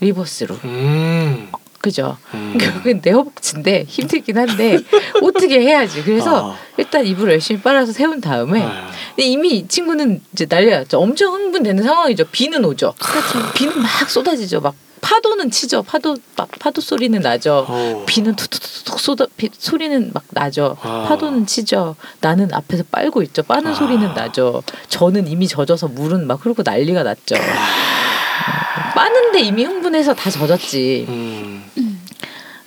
[0.00, 1.48] reverse로 음.
[1.80, 2.18] 그죠?
[2.34, 2.58] 음.
[2.60, 4.78] 결국엔 내 허벅지인데 힘들긴 한데
[5.22, 6.02] 어떻게 해야지.
[6.02, 6.58] 그래서 아.
[6.76, 8.70] 일단 입으로 열심히 빨아서 세운 다음에 네.
[9.10, 11.00] 근데 이미 이 친구는 이제 난리가 났죠.
[11.00, 12.26] 엄청 흥분되는 상황이죠.
[12.30, 12.94] 비는 오죠.
[12.98, 13.52] 그렇죠.
[13.54, 14.60] 비는 막 쏟아지죠.
[14.60, 15.82] 막 파도는 치죠.
[15.82, 17.66] 파도 막 파도 소리는 나죠.
[17.68, 18.04] 어.
[18.06, 20.76] 비는 툭툭툭 쏟아 비, 소리는 막 나죠.
[20.82, 21.06] 아.
[21.08, 21.96] 파도는 치죠.
[22.20, 23.42] 나는 앞에서 빨고 있죠.
[23.42, 23.74] 빠는 아.
[23.74, 24.62] 소리는 나죠.
[24.88, 27.36] 저는 이미 젖어서 물은 막 흐르고 난리가 났죠.
[27.36, 28.92] 아.
[28.94, 31.06] 빠는데 이미 흥분해서 다 젖었지.
[31.08, 31.70] 음.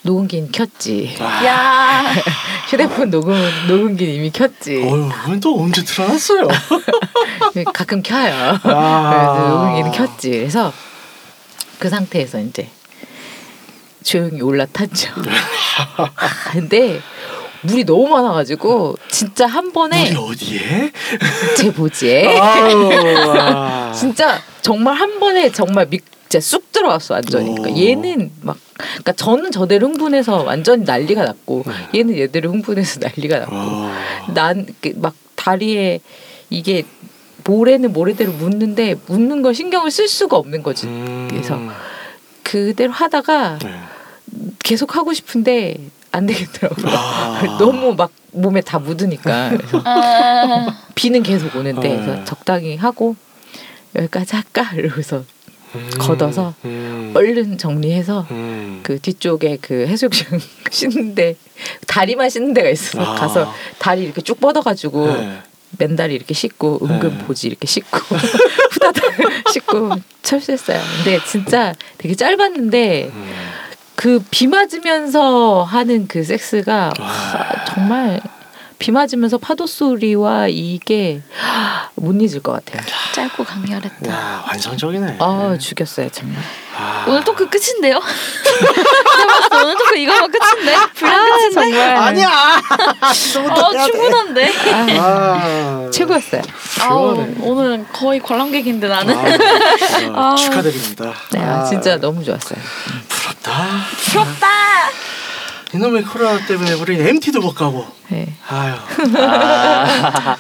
[0.02, 1.16] 녹음기는 켰지.
[1.20, 1.46] 아.
[1.46, 2.04] 야
[2.70, 3.36] 휴대폰 녹음
[3.68, 4.78] 녹음기는 이미 켰지.
[4.84, 6.48] 어휴, 또 언제 틀어놨어요?
[7.74, 8.60] 가끔 켜요.
[8.64, 9.10] 아.
[9.10, 10.30] 그래서 녹음기는 켰지.
[10.32, 10.72] 그래서
[11.80, 12.68] 그 상태에서 이제
[14.04, 15.12] 조용히 올라탔죠.
[15.98, 17.00] 아, 근데
[17.62, 20.92] 물이 너무 많아가지고 진짜 한 번에 우리 어디에?
[21.58, 23.92] 제 보지에 아.
[23.96, 27.56] 진짜 정말 한 번에 정말 미, 진짜 쑥 들어왔어 완전히.
[27.56, 27.84] 그러니까 오.
[27.84, 32.00] 얘는 막 그러니까 저는 저대로 흥분해서 완전히 난리가 났고 네.
[32.00, 33.92] 얘는 얘대로 흥분해서 난리가 났고 어.
[34.34, 36.00] 난막 다리에
[36.50, 36.84] 이게
[37.44, 40.88] 모래는 모래대로 묻는데 묻는 걸 신경을 쓸 수가 없는 거지.
[40.88, 41.28] 음.
[41.30, 41.60] 그래서
[42.44, 43.80] 그대로 하다가 네.
[44.60, 45.78] 계속 하고 싶은데
[46.12, 46.88] 안 되겠더라고요.
[46.88, 47.58] 아.
[47.60, 52.02] 너무 막 몸에 다 묻으니까 그래서 아, 비는 계속 오는데 어.
[52.02, 53.16] 그래서 적당히 하고
[53.96, 55.24] 여기까지 할까 이러고서
[55.76, 55.90] 음.
[56.00, 57.12] 걷어서 음.
[57.16, 58.80] 얼른 정리해서 음.
[58.84, 61.36] 그 뒤쪽에 그 해수욕장 씻는데
[61.88, 63.16] 다리만 씻는 데가 있어서 아.
[63.16, 65.42] 가서 다리 이렇게 쭉 뻗어가지고 네.
[65.78, 67.26] 맨다리 이렇게 씻고 은근 네.
[67.26, 67.98] 보지 이렇게 씻고
[68.72, 69.04] 후다닥
[69.54, 69.92] 씻고
[70.24, 70.80] 철수했어요.
[70.98, 73.30] 근데 진짜 되게 짧았는데 음.
[73.96, 77.04] 그비 맞으면서 하는 그 섹스가 아.
[77.04, 78.22] 와, 정말
[78.80, 81.22] 비 맞으면서 파도 소리와 이게
[81.96, 82.82] 못 잊을 것 같아요.
[83.14, 84.10] 짧고 강렬했다.
[84.10, 85.18] 야 완성적이네.
[85.20, 86.42] 아 죽였어요 정말.
[86.78, 87.04] 아.
[87.06, 88.00] 오늘 토크 끝인데요?
[88.00, 90.76] 제가 봤을 때 오늘 토크 이거면 끝인데?
[90.96, 91.54] 분량 끝인데?
[91.56, 92.62] 정말 아니야.
[93.52, 94.54] 어 충분한데?
[94.72, 95.90] 아, 아.
[95.92, 96.42] 최고였어요.
[96.82, 97.36] 아우 그러네.
[97.42, 99.14] 오늘 거의 관람객인데 나는
[100.16, 100.36] 아, 아.
[100.38, 101.14] 축하드립니다.
[101.34, 102.58] 네, 아, 진짜 너무 좋았어요.
[103.10, 103.52] 부럽다.
[104.10, 104.48] 부럽다.
[105.74, 107.86] 이놈의 코로나 때문에 우리 MT도 못 가고.
[108.10, 108.34] 네.
[108.48, 108.74] 아유.
[109.18, 110.36] 아,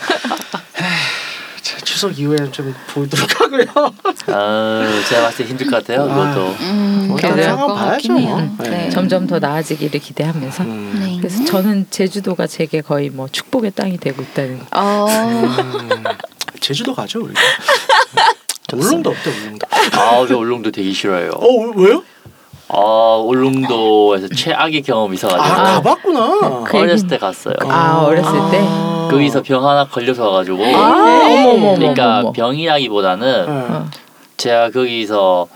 [1.61, 3.65] 자, 추석 이후에 좀 보도록 하고요.
[4.27, 6.07] 아, 제가 봤을 때 힘들 것 같아요.
[6.07, 6.55] 그것도.
[6.61, 8.17] 음, 뭐 다른 것 상황 봐야죠.
[8.17, 8.55] 해요.
[8.59, 8.69] 네.
[8.69, 8.89] 네.
[8.89, 10.99] 점점 더 나아지기를 기대하면서 음.
[10.99, 11.17] 네.
[11.17, 16.03] 그래서 저는 제주도가 제게 거의 뭐 축복의 땅이 되고 있다는 어, 음,
[16.59, 17.33] 제주도 가죠 우리.
[18.71, 19.67] 울릉도 어때 울릉도?
[19.71, 21.31] 아, 저 울릉도 되게 싫어요.
[21.31, 22.03] 어 왜요?
[22.71, 26.63] 아, 울릉도에서 최악의 경험이 아, 있어가지고 가봤구나.
[26.65, 27.55] 그 어렸을 얘기는- 때 갔어요.
[27.67, 28.59] 아, 어렸을 때?
[29.09, 33.79] 거기서 병 하나 걸려서 가지고 아 어머 어머 그러니까 어머 병이라기보다는 네.
[34.37, 35.47] 제가 거기서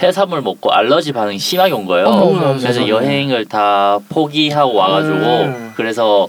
[0.00, 2.06] 해산물 먹고 알러지 반응이 심하게 온 거예요.
[2.06, 2.86] 어머, 어머, 그래서.
[2.88, 5.72] 여행을 다 포기하고 와가지고 음.
[5.76, 6.28] 그래서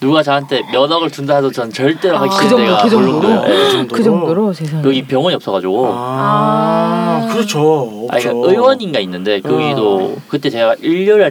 [0.00, 3.28] 누가 저한테 면허를 준다 해도 전 절대로 하기 아, 싫은 그 정도, 데가 그 정도로?
[3.30, 3.54] 예.
[3.54, 3.88] 그 정도로?
[3.88, 7.32] 그 정도로 세상에 여기 병원이 없어가지고 아, 아.
[7.32, 8.06] 그렇죠.
[8.10, 8.28] 아, 없죠.
[8.34, 11.30] 그러니까 의원인가 있는데 거기도 그때 제가 일요일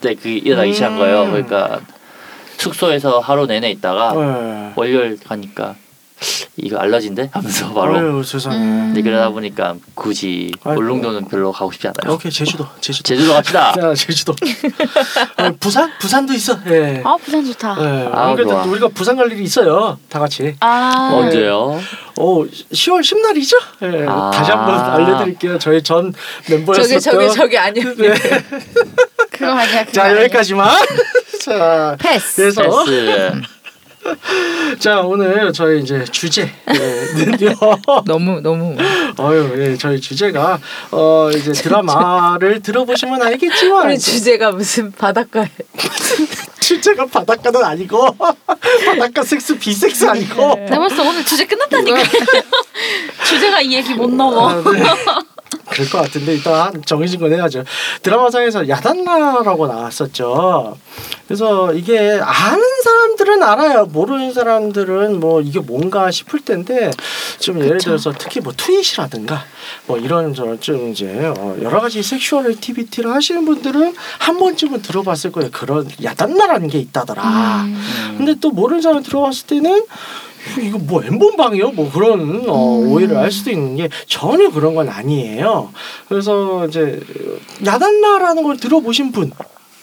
[0.00, 0.74] 때그 일어나기 음.
[0.74, 1.24] 시작한 거예요.
[1.30, 1.80] 그러니까
[2.56, 4.72] 숙소에서 하루 내내 있다가 네.
[4.76, 5.74] 월요일 가니까
[6.56, 8.56] 이거 알러지인데 하면서 바로 아유 세상에.
[8.56, 8.92] 음.
[8.94, 10.80] 근데 그러다 보니까 굳이 아이고.
[10.80, 12.14] 울릉도는 별로 가고 싶지 않아요.
[12.14, 13.02] 오케이 제주도 제주도.
[13.08, 13.72] 제주도 갑시다.
[13.80, 14.32] 자 제주도.
[15.38, 16.58] 어, 부산 부산도 있어.
[16.68, 17.02] 예.
[17.04, 17.76] 아 부산 좋다.
[17.80, 18.08] 예.
[18.12, 18.64] 아, 안 그래도 좋아.
[18.64, 19.98] 우리가 부산 갈 일이 있어요.
[20.08, 20.56] 다 같이.
[20.60, 21.80] 아 언제요?
[22.16, 23.56] 오 10월 10날이죠?
[23.82, 24.06] 예.
[24.08, 24.30] 아.
[24.32, 25.58] 다시 한번 알려드릴게요.
[25.58, 26.12] 저희 전
[26.48, 27.00] 멤버였었던.
[27.00, 28.14] 저기 저기 저기 아니요 네.
[29.30, 29.80] 그거 아니야.
[29.84, 30.22] 그거 자 아니야.
[30.22, 30.70] 여기까지만.
[31.44, 33.32] 자 패스 그래서 패스.
[34.78, 36.52] 자 오늘 저희 이제 주제는요.
[38.06, 38.76] 너무 너무.
[39.18, 40.58] 어유 예 저희 주제가
[40.90, 43.86] 어 이제 드라마를 들어보시면 알겠지만.
[43.86, 45.48] 우리 주제가 무슨 바닷가에.
[46.60, 48.16] 주제가 바닷가는 아니고
[48.86, 50.54] 바닷가 섹스 비섹스 아니고.
[50.56, 51.98] 내가 봤을 때 오늘 주제 끝났다니까.
[53.26, 54.48] 주제가 이 얘기 못 넘어.
[54.48, 54.82] 아, 네.
[55.70, 57.64] 그럴 것 같은데 일단 정해진 건 해야죠.
[58.02, 60.76] 드라마상에서 야단나라고 나왔었죠.
[61.26, 63.86] 그래서 이게 아는 사람들은 알아요.
[63.86, 66.90] 모르는 사람들은 뭐 이게 뭔가 싶을 텐데
[67.38, 67.78] 좀 예를.
[67.78, 69.44] 들어서 특히 뭐 트윗이라든가
[69.86, 75.32] 뭐 이런 저런 좀 이제 어 여러 가지 sexual activity를 하시는 분들은 한 번쯤은 들어봤을
[75.32, 75.50] 거예요.
[75.50, 77.22] 그런 야단나라는 게 있다더라.
[77.64, 78.14] 음.
[78.18, 79.82] 근데 또 모르는 사람 들어봤을 때는
[80.60, 81.70] 이거 뭐 N번방이요?
[81.72, 82.88] 뭐 그런 어, 음.
[82.92, 85.70] 오해를 할 수도 있는 게 전혀 그런 건 아니에요.
[86.08, 87.00] 그래서 이제
[87.64, 89.30] 야단나라는 걸 들어보신 분.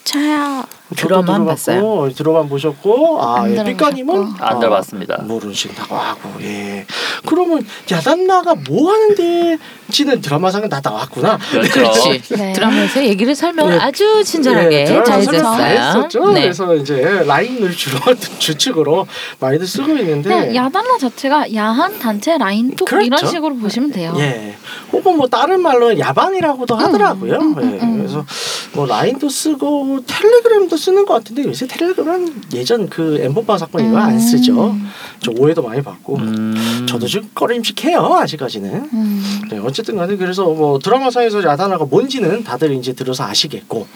[0.04, 4.34] 저도 드라마는 들어봤고, 들어만 보셨고 아안 예, 삐까님은.
[4.40, 5.22] 안 어, 들어봤습니다.
[5.22, 6.86] 모르신다고 하고 예
[7.28, 9.60] 그러면 야단나가 뭐 하는데
[9.92, 11.38] 지는 드라마상은 다 나왔구나.
[11.52, 11.72] 그렇죠.
[11.72, 12.54] 그렇지 네.
[12.54, 13.78] 드라마에서 얘기를 설명 네.
[13.78, 16.08] 아주 친절하게 예, 잘 해줬어요.
[16.34, 16.42] 네.
[16.42, 18.00] 그래서 이제 라인을 주로
[18.40, 19.06] 주축으로
[19.40, 23.06] 많이들 쓰고 있는데 그냥 야단라 자체가 야한 단체 라인톡 그렇죠.
[23.06, 24.14] 이런 식으로 보시면 돼요.
[24.18, 24.56] 예.
[24.92, 27.36] 혹은 뭐 다른 말로 야반이라고도 하더라고요.
[27.36, 27.84] 음, 음, 예.
[27.84, 27.98] 음.
[27.98, 28.26] 그래서
[28.74, 34.20] 뭐 라인도 쓰고 텔레그램도 쓰는 것 같은데 요새 텔레그램은 예전 그 엠본방 사건 이거 안
[34.20, 34.76] 쓰죠.
[35.20, 36.86] 저 오해도 많이 받고 음.
[36.88, 38.90] 저도 좀 꺼림칙해요 아직까지는.
[38.94, 39.42] 음.
[39.50, 43.88] 네, 어쨌 든 간에 그래서 뭐 드라마상에서 야단화가 뭔지는 다들 이제 들어서 아시겠고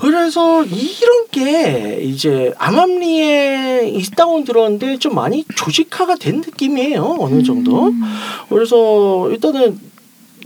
[0.00, 8.02] 그래서 이런 게 이제 암암리에 있다고 들었는데 좀 많이 조직화가 된 느낌이에요 어느 정도 음.
[8.48, 9.78] 그래서 일단은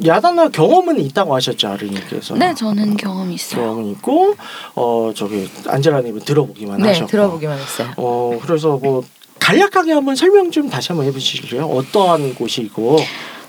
[0.04, 3.60] 야단화 경험은 있다고 하셨죠 아르님께서 네, 저는 경험이 있어요.
[3.60, 4.34] 경험이 있고
[4.74, 7.92] 어 저기 안젤라님은 들어보기만 네 하셨고 들어보기만 했어요.
[7.96, 9.04] 어 그래서 뭐
[9.38, 12.96] 간략하게 한번 설명 좀 다시 한번 해주실래요 어떠한 곳이고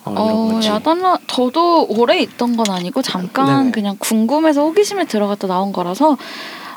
[0.06, 3.72] 어, 어, 야단라 저도 오래 있던 건 아니고 잠깐 네네.
[3.72, 6.18] 그냥 궁금해서 호기심에 들어갔다 나온 거라서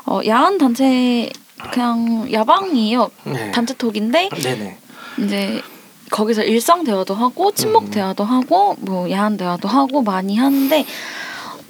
[0.05, 1.29] 어, 야한 단체
[1.71, 3.11] 그냥 야방이에요.
[3.25, 3.51] 네.
[3.51, 4.77] 단체톡인데 네네.
[5.19, 5.61] 이제
[6.09, 7.91] 거기서 일상 대화도 하고 침묵 음.
[7.91, 10.85] 대화도 하고 뭐 야한 대화도 하고 많이 하는데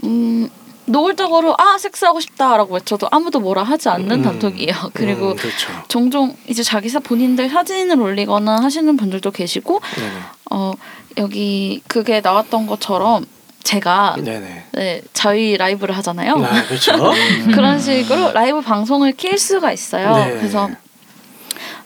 [0.05, 0.49] 음
[0.85, 4.21] 노골적으로 아 섹스하고 싶다라고 외쳐도 아무도 뭐라 하지 않는 음.
[4.23, 4.73] 단톡이에요.
[4.93, 5.69] 그리고 음, 그렇죠.
[5.87, 10.13] 종종 이제 자기 사 본인들 사진을 올리거나 하시는 분들도 계시고 네네.
[10.51, 10.71] 어
[11.17, 13.25] 여기 그게 나왔던 것처럼
[13.63, 14.63] 제가 네네.
[14.71, 16.33] 네, 저희 라이브를 하잖아요.
[16.33, 16.93] 아, 그렇죠.
[17.53, 20.15] 그런 식으로 라이브 방송을 킬 수가 있어요.
[20.15, 20.31] 네.
[20.37, 20.69] 그래서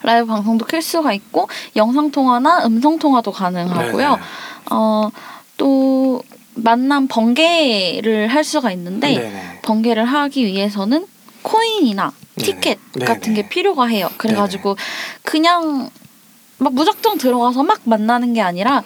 [0.01, 4.09] 라이브 방송도 킬 수가 있고 영상 통화나 음성 통화도 가능하고요.
[4.09, 4.21] 네네.
[4.71, 5.12] 어
[5.57, 6.21] 또
[6.55, 9.59] 만남 번개를 할 수가 있는데 네네.
[9.63, 11.05] 번개를 하기 위해서는
[11.41, 12.12] 코인이나.
[12.36, 12.79] 티켓.
[13.05, 14.09] 같은 게 필요가 해요.
[14.17, 14.75] 그래가지고
[15.21, 15.89] 그냥
[16.57, 18.83] 막 무작정 들어가서 막 만나는 게 아니라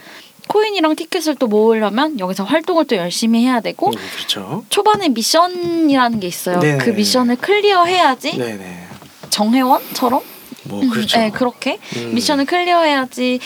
[0.48, 4.64] 코인이랑 티켓을 또 모으려면 여기서 활동을 또 열심히 해야 되고 음, 그렇죠.
[4.70, 6.60] 초반에 미션이라는 게 있어요.
[6.60, 6.78] 네네.
[6.78, 8.88] 그 미션을 클리어해야지 네네.
[9.30, 10.22] 정회원처럼
[10.64, 11.18] 뭐 그렇죠.
[11.20, 12.16] 네, 그렇게 음.
[12.16, 13.40] 미션을 클리어해야지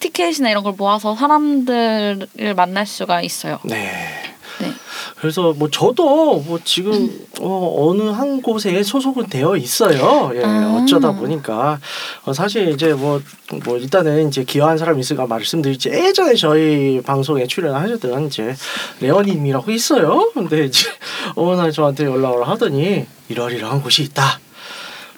[0.00, 3.58] 티켓이나 이런 걸 모아서 사람들을 만날 수가 있어요.
[3.64, 3.92] 네.
[5.18, 5.20] 네.
[5.20, 10.30] 그래서 뭐 저도 뭐 지금 어, 어느 한 곳에 소속은 되어 있어요.
[10.34, 10.80] 예, 아.
[10.82, 11.80] 어쩌다 보니까
[12.24, 13.20] 어, 사실 이제 뭐,
[13.64, 18.54] 뭐 일단은 이제 기여한 사람 있으니까 말씀드리지 예전에 저희 방송에 출연하셨던 이제
[19.00, 20.30] 레어님이라고 있어요.
[20.34, 20.88] 근데 이제
[21.56, 24.40] 날 저한테 연락을 하더니 이러이러한 곳이 있다.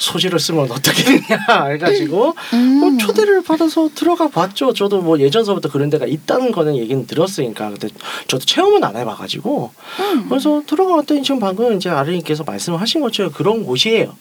[0.01, 2.81] 소지를 쓰면 어떻게 되냐 해가지고 음.
[2.81, 4.73] 뭐 초대를 받아서 들어가 봤죠.
[4.73, 7.69] 저도 뭐 예전서부터 그런 데가 있다는 거는 얘기는 들었으니까.
[7.69, 7.89] 근데
[8.27, 9.71] 저도 체험은 안 해봐가지고.
[10.01, 10.29] 음.
[10.29, 14.17] 그래서 들어갔더니 지금 방금 이제 아르님께서 말씀하신 것처럼 그런 곳이에요.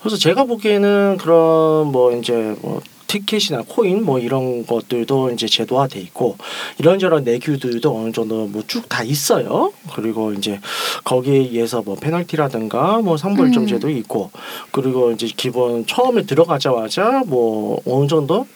[0.00, 6.36] 그래서 제가 보기에는 그런 뭐 이제 뭐 티켓이나 코인 뭐 이런 것들도 이제 제도화돼 있고
[6.78, 9.72] 이런저런 내규들도 어느 정도 뭐 쭉 다 있어요.
[9.94, 10.60] 그리고 이제
[11.02, 13.96] 거기에 의해서 뭐 페널티라든가 뭐 상벌점제도 음.
[13.96, 14.30] 있고
[14.70, 18.46] 그리고 이제 기본 처음에 들어가자마자 뭐 어느 정도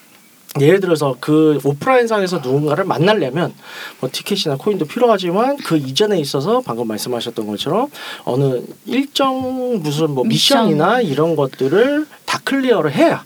[0.61, 3.53] 예를 들어서 그 오프라인상에서 누군가를 만나려면
[3.99, 7.89] 뭐 티켓이나 코인도 필요하지만 그 이전에 있어서 방금 말씀하셨던 것처럼
[8.25, 10.67] 어느 일정 무슨 뭐 미션.
[10.69, 13.25] 미션이나 이런 것들을 다 클리어를 해야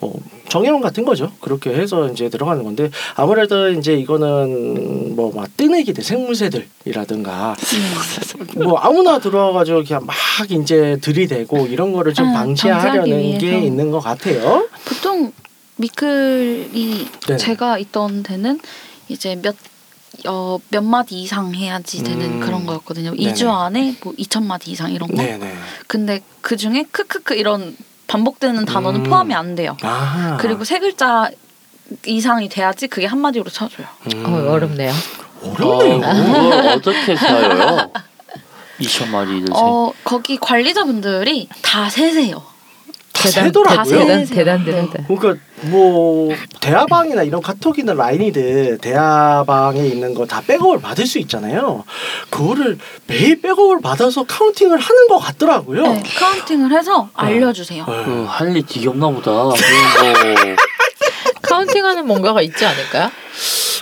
[0.00, 0.14] 뭐
[0.48, 1.32] 정해원 같은 거죠.
[1.40, 7.54] 그렇게 해서 이제 들어가는 건데 아무래도 이제 이거는 뭐 막 뜨내기들 생물새들이라든가
[8.56, 8.64] 네.
[8.64, 10.16] 뭐 아무나 들어와가지고 그냥 막
[10.50, 13.58] 이제 들이대고 이런 거를 좀 아, 방지하려는 게.
[13.58, 14.68] 있는 것 같아요.
[14.84, 15.32] 보통
[15.76, 17.36] 미클이 네.
[17.36, 18.60] 제가 있던 데는
[19.08, 19.54] 이제 몇
[20.26, 22.40] 어, 몇 마디 이상 해야지 되는 음.
[22.40, 23.14] 그런 거였거든요.
[23.14, 23.32] 네네.
[23.34, 25.16] 2주 안에 뭐 2천 마디 이상 이런 거.
[25.22, 25.54] 네네.
[25.86, 27.76] 근데 그 중에 크크크 이런
[28.08, 29.04] 반복되는 단어는 음.
[29.04, 29.76] 포함이 안 돼요.
[29.82, 31.30] 아 그리고 세 글자
[32.04, 33.86] 이상이 돼야지 그게 한 마디로 쳐줘요.
[34.12, 34.26] 음.
[34.26, 34.92] 어, 어렵네요.
[35.42, 36.04] 어렵네요.
[36.04, 37.90] 어, 그걸 어떻게 세어요?
[38.80, 39.52] 2천 마리를 세.
[39.54, 42.42] 어 거기 관리자분들이 다 세세요.
[43.18, 44.26] 다 대단, 세더라고요.
[44.26, 44.88] 대단, 네.
[45.08, 51.84] 그러니까 뭐 대화방이나 이런 카톡이나 라인이든 대화방에 있는 거 다 백업을 받을 수 있잖아요.
[52.30, 55.82] 그거를 매일 백업을 받아서 counting을 하는 것 같더라고요.
[55.82, 57.84] 네, counting을 해서 알려주세요.
[57.86, 58.04] 네.
[58.04, 59.30] 그 할일 지겹나 보다.
[59.50, 59.54] 그런
[60.56, 60.62] 거
[61.42, 63.10] counting하는 뭔가가 있지 않을까요?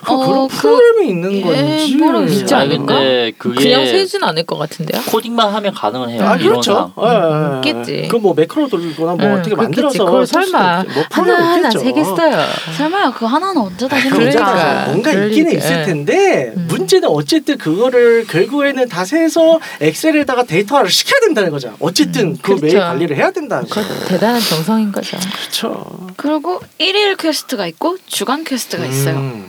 [0.05, 2.95] 그 어, 그런 그- 프로그램이 있는 예, 건지 뭐라 있지 않을까?
[3.38, 5.01] 그냥 세진 않을 것 같은데요.
[5.07, 6.23] 코딩만 하면 가능은 해요.
[6.25, 6.92] 아 그렇죠.
[6.97, 7.62] 이론상.
[7.64, 8.09] 예, 있겠지.
[8.09, 9.55] 그뭐 매크로 돌리거나 뭐 응, 어떻게.
[9.57, 11.71] 만들어서 그걸 설마 뭐 하나 하나.
[11.71, 12.45] 세겠어요.
[12.77, 14.85] 설마요 그 하나는 언제 다 그러니까 그러니까.
[14.87, 15.64] 뭔가 있기는 리가.
[15.64, 15.85] 있을 예.
[15.85, 16.66] 텐데 음.
[16.69, 21.75] 문제는 어쨌든 그거를 결국에는 다 세서 엑셀에다가 데이터화를 시켜야 된다는 거죠.
[21.81, 22.79] 어쨌든 음, 그 매일 그렇죠.
[22.81, 23.88] 관리를 해야 된다는 거죠.
[24.07, 25.16] 대단한 정성인 거죠.
[25.40, 25.85] 그렇죠.
[26.16, 29.45] 그리고 일일 quest가 있고 주간 quest가 있어요.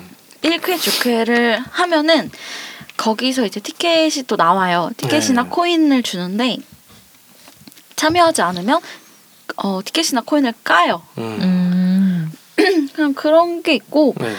[0.47, 0.51] 음.
[0.59, 2.31] 1회 주회를 하면은
[2.95, 4.89] 거기서 이제 티켓이 또 나와요.
[4.97, 5.49] 티켓이나 네.
[5.49, 6.57] 코인을 주는데
[7.95, 8.79] 참여하지 않으면
[9.57, 11.03] 어, 티켓이나 코인을 까요.
[11.17, 12.31] 음.
[12.57, 12.87] 음.
[12.93, 14.33] 그냥 그런 게 있고 네.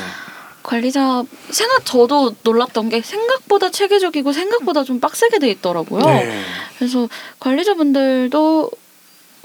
[0.63, 6.05] 관리자 생각 저도 놀랐던 게 생각보다 체계적이고 생각보다 좀 빡세게 돼 있더라고요.
[6.05, 6.43] 네.
[6.79, 7.09] 그래서
[7.41, 8.71] 관리자분들도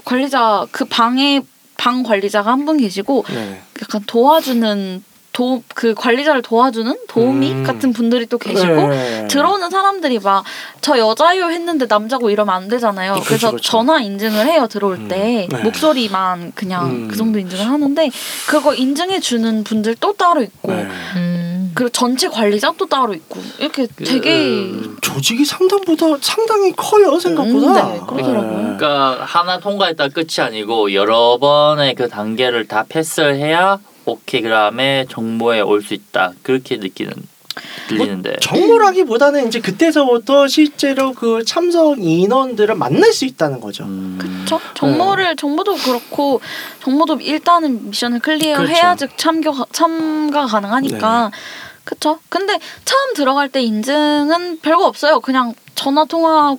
[0.04, 1.40] 관리자 그 방에
[1.76, 3.62] 방 관리자가 한 분 계시고 네.
[3.82, 5.02] 약간 도와주는
[5.34, 7.64] 도 그 관리자를 도와주는 도우미 음.
[7.64, 9.26] 같은 분들이 또 계시고 네.
[9.28, 10.44] 들어오는 사람들이 막
[10.84, 13.14] 저 여자요 했는데 남자고 이러면 안 되잖아요.
[13.14, 13.70] 그렇죠, 그래서 그렇죠.
[13.70, 15.08] 전화 인증을 해요 들어올 음.
[15.08, 15.62] 때 네.
[15.62, 17.08] 목소리만 그냥 음.
[17.08, 18.10] 그 정도 인증을 하는데
[18.46, 20.86] 그거 인증해 주는 분들 또 따로 있고 네.
[21.16, 21.72] 음.
[21.74, 27.86] 그리고 전체 관리자 또 따로 있고 이렇게 그, 되게 음, 조직이 상당보다 상당히 커요 생각보다.
[27.86, 28.76] 음, 네, 그러더라고요.
[28.76, 35.60] 그러니까 하나 통과했다 끝이 아니고 여러 번의 그 단계를 다 패스를 해야 오케이 그다음에 정모에
[35.60, 37.12] 올 수 있다 그렇게 느끼는
[37.88, 43.84] 들리는데 정모라기보다는 이제 그때서부터 실제로 그 참석 인원들을 만날 수 있다는 거죠.
[43.84, 44.60] 음, 그쵸?
[44.74, 46.40] 정모를 정모도 그렇고
[46.82, 51.30] 정모도 일단은 미션을 클리어해야지 참가 참가 가능하니까
[51.84, 52.18] 그쵸?
[52.28, 55.20] 근데 처음 들어갈 때 인증은 별거 없어요.
[55.20, 56.56] 그냥 전화 통화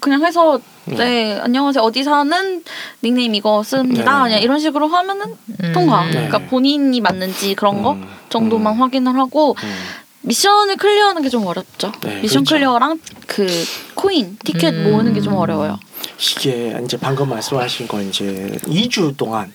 [0.00, 2.62] 그냥 해서 네 안녕하세요 어디 사는
[3.02, 4.22] 닉네임 이거 씁니다.
[4.22, 4.28] 네.
[4.28, 5.72] 그냥 이런 식으로 하면은 음.
[5.72, 6.04] 통과.
[6.04, 6.12] 네.
[6.12, 9.74] 그러니까 본인이 맞는지 그런 거 음, 정도만 음, 확인을 하고 음.
[10.22, 11.92] 미션을 clear하는 게 좀 어렵죠.
[12.02, 12.54] 네, 미션 그렇죠.
[12.54, 13.46] clear랑 그
[13.94, 14.84] 코인 티켓 음.
[14.90, 15.78] 모으는 게 좀 어려워요.
[16.20, 19.52] 이게 이제 방금 말씀하신 거 이제 2주 동안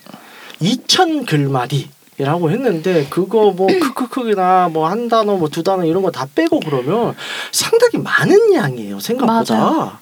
[0.60, 6.26] 2천 글마디라고 했는데 그거 뭐 크크크나 뭐 한 단어 뭐 두 단어 이런 거 다
[6.34, 7.14] 빼고 그러면
[7.52, 9.54] 상당히 많은 양이에요 생각보다.
[9.54, 9.92] 맞아요.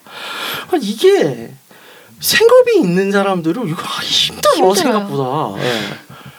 [0.71, 1.51] 아, 이게
[2.19, 4.73] 생업이 있는 사람들은 이거 힘들어 힘들어요.
[4.75, 5.63] 생각보다.
[5.63, 5.79] 예.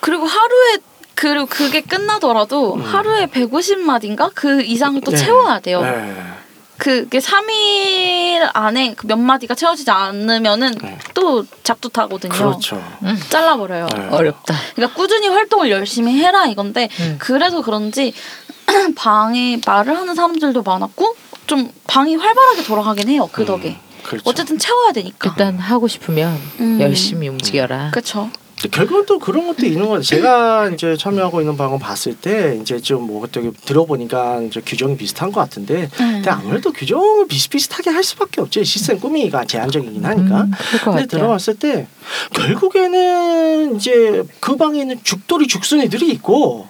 [0.00, 0.78] 그리고 하루에
[1.14, 2.82] 그리고 그게 끝나더라도 음.
[2.82, 5.16] 하루에 150마디인가 그 이상을 또 네.
[5.16, 5.82] 채워야 돼요.
[5.84, 6.14] 예.
[6.78, 10.98] 그게 3일 안에 그몇 마디가 채워지지 않으면은 네.
[11.14, 12.32] 또 작두 타거든요.
[12.32, 12.82] 그렇죠.
[13.28, 13.86] 잘라버려요.
[13.86, 14.08] 네.
[14.10, 14.54] 어렵다.
[14.74, 17.16] 그러니까 꾸준히 활동을 열심히 해라 이건데 음.
[17.20, 18.12] 그래서 그런지
[18.96, 21.14] 방에 말을 하는 사람들도 많았고
[21.46, 23.28] 좀 방이 활발하게 돌아가긴 해요.
[23.30, 23.78] 그 덕에.
[24.04, 24.22] 그렇죠.
[24.28, 25.30] 어쨌든 채워야 되니까.
[25.30, 26.80] 일단 하고 싶으면 음.
[26.80, 27.90] 열심히 움직여라.
[27.92, 28.30] 그렇죠.
[28.70, 30.02] 결국은 또 그런 것도 있는 것 같아요.
[30.02, 35.32] 제가 이제 참여하고 있는 방을 봤을 때 이제 좀 뭐 어떻게 들어보니까 이제 규정이 비슷한
[35.32, 38.62] 것 같은데, 근데 아무래도 규정을 비슷비슷하게 할 수밖에 없죠.
[38.62, 40.42] 시스템 꾸미기가 제한적이긴 하니까.
[40.42, 41.06] 음, 근데 같아요.
[41.06, 41.88] 들어왔을 때
[42.34, 46.68] 결국에는 이제 그 방에는 죽돌이 죽순이들이 있고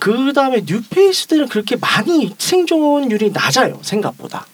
[0.00, 4.46] 그 다음에 new face들은 그렇게 많이 생존율이 낮아요 생각보다.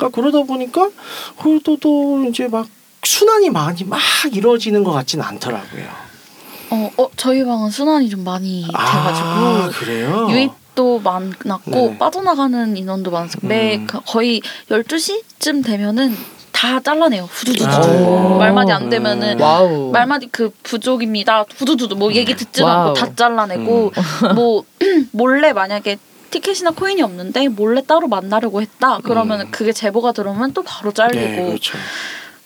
[0.00, 0.88] 그러니까 그러다 보니까
[1.40, 2.66] 그래도 또 이제 막
[3.02, 4.00] 순환이 많이 막
[4.32, 5.84] 이루어지는 것 같지는 않더라고요.
[6.70, 10.28] 어, 어 저희 방은 순환이 좀 많이 아 돼가지고 그래요?
[10.30, 11.98] 유입도 많았고 네.
[11.98, 13.86] 빠져나가는 인원도 많았고 매 음.
[13.86, 14.40] 그- 거의
[14.70, 16.16] 12시쯤 되면은
[16.52, 17.24] 다 잘라내요.
[17.24, 17.66] 후두두두.
[17.66, 18.36] 아.
[18.38, 19.90] 말마디 안 되면은 wow.
[19.92, 21.46] 말마디 그 부족입니다.
[21.56, 22.62] 후두두두 뭐 얘기 듣지.
[22.62, 23.92] 않고 다 잘라내고
[24.34, 24.64] 뭐
[25.12, 25.96] 몰래 만약에
[26.30, 28.98] 티켓이나 코인이 없는데 몰래 따로 만나려고 했다.
[29.02, 29.46] 그러면 음.
[29.46, 31.78] 은 그게 제보가 들어오면 또 바로 잘리고 네 그렇죠.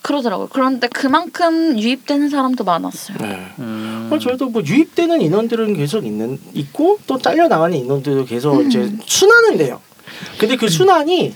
[0.02, 0.48] 그러더라고요.
[0.52, 3.16] 그런데 그만큼 유입되는 사람도 많았어요.
[3.20, 3.46] 네.
[3.58, 4.10] 음.
[4.12, 8.66] 어, 저희도 뭐 유입되는 인원들은 계속 있는 있고 또 잘려 나가는 인원들도 계속 음.
[8.66, 9.80] 이제 순환은 돼요.
[10.38, 11.34] 근데 그 순환이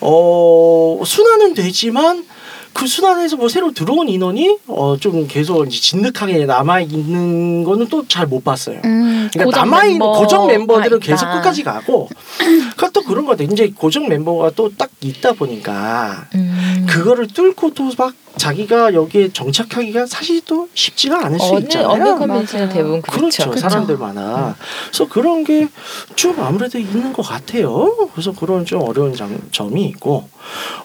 [0.00, 2.26] 어 순환은 되지만
[2.72, 8.04] 그 순환에서 뭐 새로 들어온 인원이 어 좀 계속 이제 진득하게 남아 있는 거는 또
[8.06, 8.80] 잘 못 봤어요.
[8.84, 11.26] 음, 그러니까 남아 있는 멤버가 고정 멤버들은 계속.
[11.30, 12.08] 끝까지 가고
[12.38, 13.44] 그러니까 또 그런 거 같아.
[13.44, 16.86] 이제 고정 멤버가 또 딱 있다 보니까 음.
[16.88, 21.88] 그거를 뚫고 또 막 자기가 여기에 정착하기가 사실 또 쉽지가 않을 수 어느 있잖아요.
[21.88, 22.68] 어느 커뮤니티는.
[22.70, 23.44] 대부분 그렇죠.
[23.50, 23.60] 그렇죠.
[23.68, 24.56] 사람들 많아.
[24.90, 25.68] 그래서 그런 게
[26.16, 28.08] 좀 아무래도 있는 것 같아요.
[28.12, 30.28] 그래서 그런 좀 어려운 장, 점이 있고,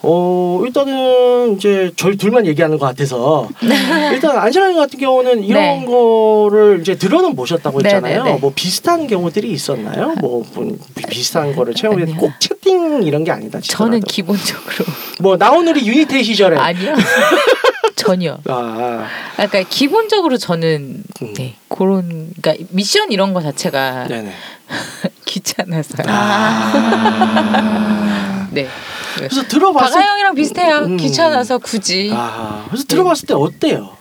[0.02, 3.50] 어 일단은 이제 저희 둘만 얘기하는 것 같아서
[4.14, 5.86] 일단 안젤라님 같은 경우는 이런 네.
[5.86, 8.24] 거를 이제 들어는 보셨다고 네, 했잖아요.
[8.24, 8.38] 네, 네.
[8.40, 10.14] 뭐 비슷한 경우들이 있었나요?
[10.22, 10.78] 뭐, 뭐
[11.10, 12.16] 비슷한 거를 체험해 아니요.
[12.18, 13.60] 꼭 채팅 이런 게 아니다.
[13.62, 14.06] 저는 치더라도.
[14.08, 14.86] 기본적으로
[15.20, 16.94] 뭐 나오늘이 유니테 시절에 아니요.
[17.96, 18.38] 전혀.
[18.48, 21.34] 아, 그러니까 기본적으로 저는 음.
[21.34, 24.32] 네, 그런 그러니까 미션 이런 거 자체가 네네.
[25.26, 26.06] 귀찮아서요.
[26.08, 27.28] 아.
[28.52, 28.68] 네.
[29.16, 30.78] 그래서 들어봤을 박하영이랑 비슷해요.
[30.80, 30.98] 음.
[30.98, 32.12] 귀찮아서 굳이.
[32.14, 33.96] 아, 그래서 들어봤을 때 어때요?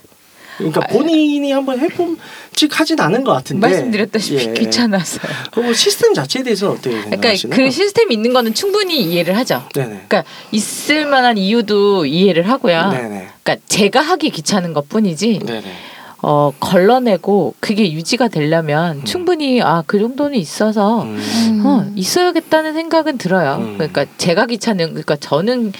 [0.57, 4.53] 그러니까 본인이 한번 해봄직 하진 않은 것 같은데 말씀드렸다시피 예.
[4.53, 5.31] 귀찮아서요.
[5.51, 7.55] 그리고 시스템 자체에 대해서 어떻게 그러니까 생각하시나요?
[7.65, 9.63] 그 시스템이 있는 거는 충분히 이해를 하죠.
[9.73, 9.87] 네네.
[10.07, 12.89] 그러니까 있을 만한 이유도 이해를 하고요.
[12.91, 13.27] 네네.
[13.43, 15.39] 그러니까 제가 하기 귀찮은 것뿐이지.
[15.45, 15.63] 네네.
[16.27, 19.05] 어 걸러내고 그게 유지가 되려면 음.
[19.05, 21.61] 충분히 아 그 정도는 있어서 음.
[21.65, 23.57] 어 있어야겠다는 생각은 들어요.
[23.59, 23.73] 음.
[23.77, 25.73] 그러니까 제가 귀찮은 그러니까 저는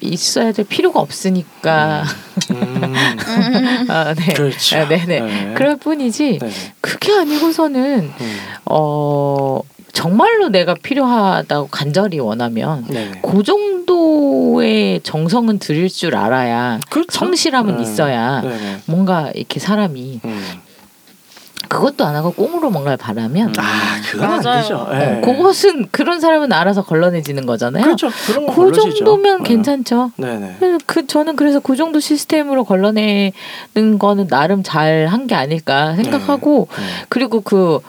[0.00, 2.04] 있어야 될 필요가 없으니까
[2.50, 2.94] 음.
[3.88, 4.32] 아, 네.
[4.34, 4.78] 그렇죠.
[4.78, 5.20] 아, 네네.
[5.20, 5.54] 네.
[5.56, 6.52] 그럴 뿐이지 네네.
[6.80, 8.38] 그게 아니고서는 음.
[8.66, 9.60] 어
[9.92, 13.20] 정말로 내가 필요하다고 간절히 원하면 네네.
[13.22, 17.10] 그 정도의 정성은 들일 줄 알아야 그렇죠.
[17.10, 17.82] 성실함은 네.
[17.82, 18.76] 있어야 네네.
[18.86, 20.44] 뭔가 이렇게 사람이 음.
[21.68, 24.62] 그것도 안 하고 꽁으로 뭔가를 바라면 아, 그건 안 맞아요.
[24.62, 24.76] 되죠.
[24.76, 25.20] 어, 예.
[25.22, 27.84] 그것은 그런 사람은 알아서 걸러내지는 거잖아요.
[27.84, 28.08] 그렇죠.
[28.26, 29.04] 그런 거 그 걸러지죠.
[29.04, 29.48] 정도면 네.
[29.50, 30.12] 괜찮죠.
[30.16, 30.56] 네네.
[30.86, 33.32] 그 저는 그래서 그 정도 시스템으로 걸러내는
[33.98, 36.82] 거는 나름 잘 한 게 아닐까 생각하고 네.
[37.10, 37.80] 그리고 그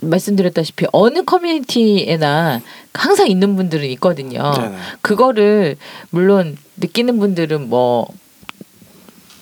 [0.00, 2.60] 말씀드렸다시피 어느 커뮤니티에나
[2.94, 4.52] 항상 있는 분들은 있거든요.
[4.52, 4.76] 네네.
[5.00, 5.76] 그거를
[6.10, 8.06] 물론 느끼는 분들은 뭐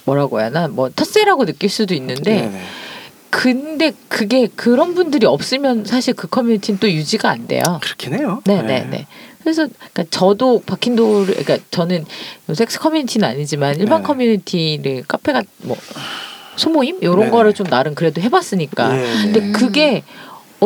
[0.05, 2.63] 뭐라고 해야 하나 뭐 텃세라고 느낄 수도 있는데 네네.
[3.31, 7.63] 근데 그게 그런 분들이 없으면 사실 그 커뮤니티는 또 유지가 안 돼요.
[7.83, 8.41] 그렇긴 해요.
[8.45, 9.07] 네, 네, 네.
[9.43, 12.05] 그래서 그러니까 저도 바킨도를 그러니까 저는
[12.55, 14.07] 섹스 커뮤니티는 아니지만 일반 네.
[14.07, 15.77] 커뮤니티를 카페가 뭐
[16.57, 17.31] 소모임 이런 네네.
[17.31, 18.97] 거를 좀 나름 그래도 해봤으니까.
[18.97, 19.23] 예.
[19.23, 19.53] 근데 음.
[19.53, 20.03] 그게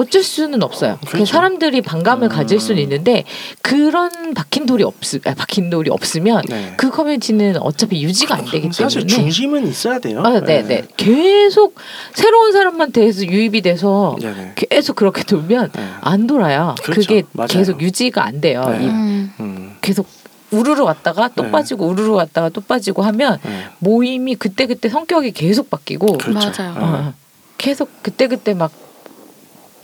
[0.00, 0.98] 어쩔 수는 없어요.
[1.02, 1.26] 그 그렇죠.
[1.26, 2.28] 사람들이 반감을 음.
[2.28, 3.24] 가질 수는 있는데
[3.60, 4.94] 그런 박힌 돌이 없
[5.26, 6.72] 아, 박힌 돌이 없으면 네.
[6.78, 10.22] 그 커뮤니티는 어차피 유지가 안 되기 사실 때문에 중심은 있어야 돼요.
[10.24, 10.84] 아, 네, 네.
[10.96, 11.74] 계속
[12.14, 14.52] 새로운 사람한테 해서 유입이 돼서 네네.
[14.56, 15.88] 계속 그렇게 돌면 네.
[16.00, 16.74] 안 돌아요.
[16.82, 17.00] 그렇죠.
[17.02, 17.48] 그게 맞아요.
[17.48, 18.64] 계속 유지가 안 돼요.
[18.68, 18.84] 네.
[18.84, 19.32] 이 음.
[19.40, 19.76] 음.
[19.82, 20.06] 계속
[20.50, 21.50] 우르르 왔다가 또 네.
[21.50, 23.66] 빠지고 우르르 왔다가 또 빠지고 하면 네.
[23.80, 26.50] 모임이 그때 그때 성격이 계속 바뀌고 그렇죠.
[26.50, 26.74] 맞아요.
[26.74, 26.80] 네.
[26.80, 27.14] 어,
[27.58, 28.72] 계속 그때 그때 막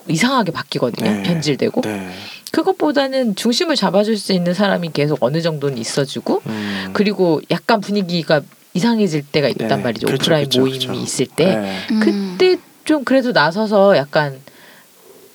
[0.08, 1.10] 이상하게 바뀌거든요.
[1.10, 1.22] 네.
[1.22, 2.10] 변질되고 네.
[2.52, 6.90] 그것보다는 중심을 잡아줄 수 있는 사람이 계속 어느 정도는 있어주고 음.
[6.92, 8.40] 그리고 약간 분위기가
[8.74, 9.76] 이상해질 때가 있단 네.
[9.76, 10.06] 말이죠.
[10.06, 11.00] 그렇죠, 오프라인 그렇죠, 모임이 그렇죠.
[11.00, 11.78] 있을 때 네.
[11.90, 12.00] 음.
[12.00, 14.38] 그때 좀 그래도 나서서 약간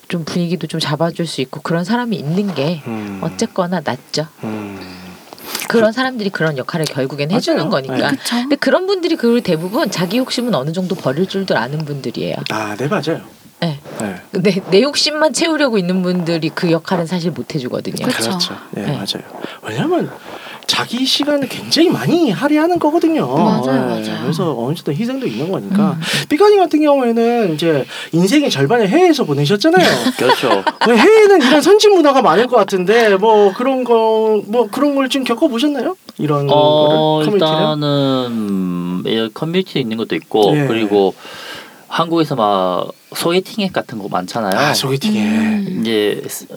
[0.07, 3.19] 좀 분위기도 좀 잡아줄 수 있고 그런 사람이 있는 게 음.
[3.21, 4.27] 어쨌거나 낫죠.
[4.43, 4.79] 음.
[5.67, 7.69] 그런 사람들이 그런 역할을 결국엔 해주는 맞아요.
[7.69, 8.11] 거니까.
[8.11, 8.17] 네.
[8.29, 12.35] 근데 그런 분들이 그 대부분 자기 욕심은 어느 정도 버릴 줄도 아는 분들이에요.
[12.49, 13.21] 아, 네 맞아요.
[13.61, 13.79] 네.
[13.99, 14.15] 네.
[14.31, 18.07] 내, 내 욕심만 채우려고 있는 분들이 그 역할은 사실 못 해주거든요.
[18.07, 18.29] 그쵸.
[18.29, 18.55] 그렇죠.
[18.71, 18.91] 네, 네.
[18.93, 19.23] 맞아요.
[19.61, 20.09] 왜냐면
[20.65, 23.27] 자기 시간을 굉장히 많이 할애하는 거거든요.
[23.27, 23.71] 맞아요, 네,
[24.09, 24.21] 맞아요.
[24.23, 25.91] 그래서 어느 정도 희생도 있는 거니까.
[25.91, 26.01] 음.
[26.29, 29.85] 삐까님 같은 경우에는 이제 인생의 절반을 해외에서 보내셨잖아요.
[30.17, 30.63] 그렇죠.
[30.87, 35.23] 왜 해외는 이런 선진 문화가 많을 것 같은데 뭐 그런 거 뭐 그런 걸 좀
[35.25, 35.97] 겪어 보셨나요?
[36.17, 37.33] 이런 어 거를?
[37.33, 40.67] 일단은 음, 예, 커뮤니티 있는 것도 있고 예.
[40.67, 41.13] 그리고
[41.91, 44.57] 한국에서 막 소개팅 앱 같은 거 많잖아요.
[44.57, 45.77] 아 소개팅에 음.
[45.81, 46.47] 이제 스-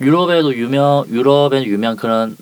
[0.00, 2.36] 유럽에도 유명 유럽에 유명 그런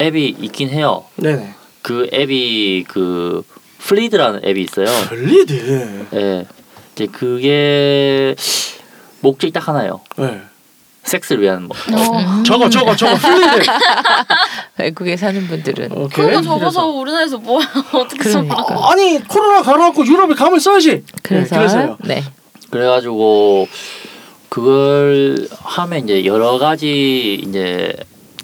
[0.00, 1.04] 앱이 있긴 해요.
[1.16, 3.42] 네네 그 앱이 그
[3.78, 4.86] 플리드라는 앱이 있어요.
[5.08, 6.46] 블리드 예.
[6.94, 8.34] 이제 그게
[9.20, 10.00] 목적이 딱 하나예요.
[10.16, 10.40] 네.
[11.08, 11.76] 섹스를 위한 뭐.
[11.92, 12.42] 어.
[12.44, 13.64] 저거 저거 저거 플리드
[14.78, 16.86] 외국에 사는 분들은 오케이 그런 거 접어서 그래서.
[16.86, 18.56] 우리나라에서 뭐야 어떻게 그러니까.
[18.56, 18.86] 접어?
[18.86, 22.22] 아, 아니 코로나 가라앉고 유럽에 가면 써야지 그래서 네, 그래서요 네.
[22.70, 23.66] 그래가지고
[24.48, 27.94] 그걸 하면 이제 여러 가지 이제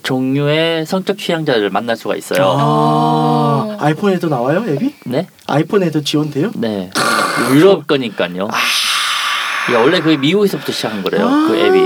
[0.03, 2.43] 종류의 성적 취향자를 만날 수가 있어요.
[2.43, 3.77] 아, 어.
[3.81, 4.95] 아이폰에도 나와요 앱이?
[5.07, 6.51] 네, 아이폰에도 지원돼요?
[6.57, 6.91] 네.
[7.55, 8.49] 유럽 거니까요.
[9.73, 11.27] 야, 원래 그게 미국에서부터 시작한 거래요.
[11.49, 11.81] 그 앱이.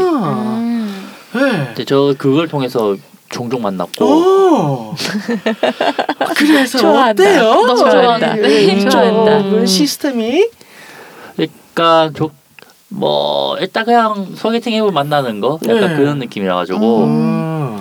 [1.39, 1.51] 아, 음.
[1.51, 1.64] 네.
[1.66, 2.97] 근데 저 그걸 통해서
[3.28, 4.05] 종종 만났고.
[4.05, 4.95] 오.
[6.36, 7.22] 그래서 좋아한다.
[7.22, 7.43] 어때요?
[7.43, 8.34] 너무 좋아한다.
[8.36, 9.51] 네, 좋아한다.
[9.51, 10.49] 그 시스템이
[11.78, 12.30] 그러니까 저,
[12.89, 15.97] 뭐 일단 그냥 소개팅 앱을 만나는 거 약간 네.
[15.97, 17.80] 그런 느낌이라 가지고 음.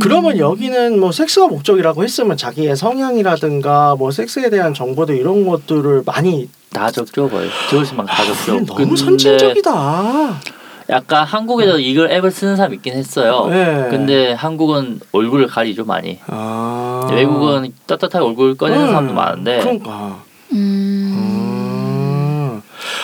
[0.00, 6.48] 그러면 여기는 뭐 섹스가 목적이라고 했으면 자기의 성향이라든가 뭐 섹스에 대한 정보들 이런 것들을 많이
[6.72, 8.64] 다 적죠 거의 적을 수만 다 적죠.
[8.64, 10.40] 너무 근데 선진적이다.
[10.88, 13.46] 약간 한국에도 이걸 앱을 쓰는 사람 있긴 했어요.
[13.50, 13.88] 네.
[13.90, 16.20] 근데 한국은 얼굴을 가리죠 많이.
[16.28, 17.08] 아.
[17.10, 20.18] 외국은 떳떳하게 얼굴 꺼내는 음, 사람도 많은데 그러니까.
[20.52, 20.56] 음.
[21.12, 22.62] 음.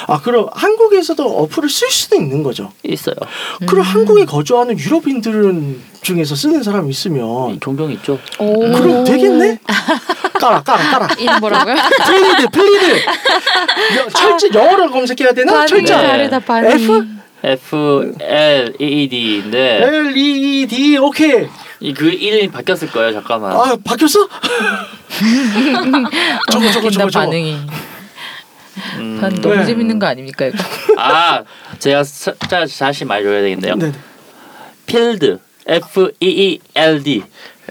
[0.08, 2.72] 아 그럼 한국에서도 어플을 쓸 수도 있는 거죠.
[2.82, 3.14] 있어요.
[3.66, 3.82] 그럼 음.
[3.82, 8.18] 한국에 거주하는 유럽인들은 중에서 쓰는 사람이 있으면 종종 있죠.
[8.38, 8.58] 오.
[8.60, 9.58] 그럼 되겠네?
[10.40, 11.08] 깔아 깔아 깔아.
[11.18, 11.76] 이름 뭐라고요?
[12.06, 12.90] 플리드 플리드.
[13.98, 15.66] 여- 철자 영어로 검색해야 되나?
[15.66, 16.00] 철자.
[16.02, 16.28] 네.
[16.28, 16.68] 다르다.
[16.70, 17.04] F
[17.44, 21.48] F L E E D인데 L E E D 오케이.
[21.96, 23.12] 그 이름이 바뀌었을 거예요.
[23.12, 23.52] 잠깐만.
[23.52, 24.28] 아 바뀌었어?
[26.52, 27.26] 저거 저거 저거 저거.
[27.26, 27.58] 반응이.
[28.98, 29.66] 음, 반 너무 네.
[29.66, 30.56] 재밌는 거 아닙니까 이거?
[30.96, 31.42] 아
[31.78, 33.74] 제가 사, 자, 다시 말해줘야 되겠네요.
[33.76, 33.92] 네.
[34.86, 37.22] 필드 F E E L D.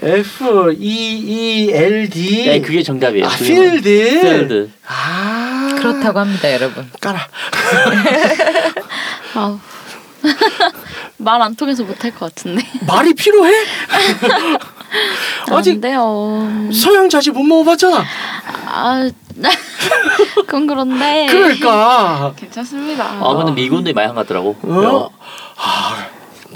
[0.02, 2.44] F E E L D.
[2.46, 3.26] 네, 그게 정답이에요.
[3.26, 3.82] 아 필드.
[3.82, 4.70] 필드.
[4.86, 6.88] 아 그렇다고 합니다 여러분.
[7.00, 7.18] 깔아.
[9.34, 9.58] 아우.
[11.18, 12.64] 말안 통해서 못할 것 같은데.
[12.86, 13.52] 말이 필요해?
[15.50, 16.68] 아직 안 돼요.
[16.72, 18.04] 서양 자지 못 먹어봤잖아.
[18.66, 19.10] 아,
[20.34, 21.26] 그건 그런데.
[21.30, 22.32] 그러니까.
[22.36, 23.04] 괜찮습니다.
[23.04, 24.56] 아 근데 미군들이 많이 한것 같더라고.
[24.62, 25.10] 어?
[25.56, 26.06] 아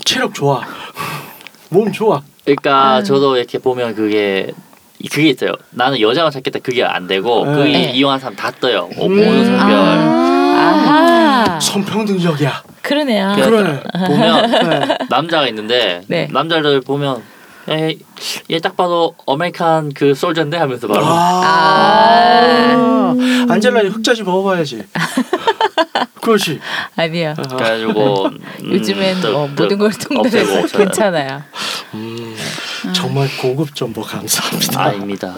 [0.04, 0.62] 체력 좋아.
[1.70, 2.22] 몸 좋아.
[2.44, 3.04] 그러니까 아유.
[3.04, 4.52] 저도 이렇게 보면 그게
[5.10, 5.52] 그게 있어요.
[5.70, 7.52] 나는 여자만 찾겠다 그게 안 되고 네.
[7.54, 7.92] 그게 네.
[7.92, 8.88] 이용한 사람 다 떠요.
[8.96, 9.18] 어, 음.
[9.18, 9.74] 어느 성별.
[9.74, 10.35] 아
[10.66, 11.60] 하.
[11.60, 12.62] 선평등적이야.
[12.82, 13.32] 그러네요.
[13.36, 13.82] 그- 그러네.
[14.06, 14.98] 보면 네.
[15.10, 16.28] 남자가 있는데 네.
[16.30, 17.22] 남자를 보면
[18.50, 23.14] 얘딱 봐도 아메리칸 그 솔저인데 하면서 바로 아.
[23.48, 24.84] 안젤라니 흑자지 먹어봐야지.
[26.22, 26.60] 그렇지.
[26.96, 27.34] 아니요.
[27.36, 30.66] 그래가지고 음, 요즘엔 또- 뭐 또 모든 걸 없어요.
[30.72, 31.42] 괜찮아요.
[31.94, 32.36] 음,
[32.92, 34.82] 정말 고급 정보 감사합니다.
[34.82, 35.34] 아닙니다.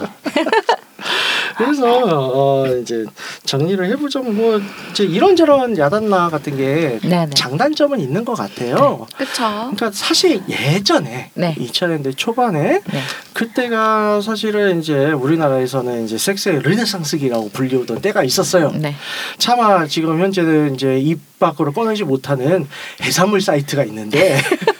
[1.57, 3.05] 그래서 어, 이제
[3.49, 7.31] 정리를 해보자면 뭐 이제 이런저런 야단나 같은 게 네네.
[7.33, 9.07] 장단점은 있는 것 같아요.
[9.17, 9.43] 그쵸.
[9.43, 11.55] 그러니까 사실 예전에 네.
[11.55, 13.01] 2000년대 초반에 네.
[13.33, 18.71] 그때가 사실은 이제 우리나라에서는 이제 섹스의 르네상스기라고 불리우던 때가 있었어요.
[18.75, 18.93] 네.
[19.39, 22.67] 차마 지금 현재는 이제 입 밖으로 꺼내지 못하는
[23.01, 24.37] 해산물 사이트가 있는데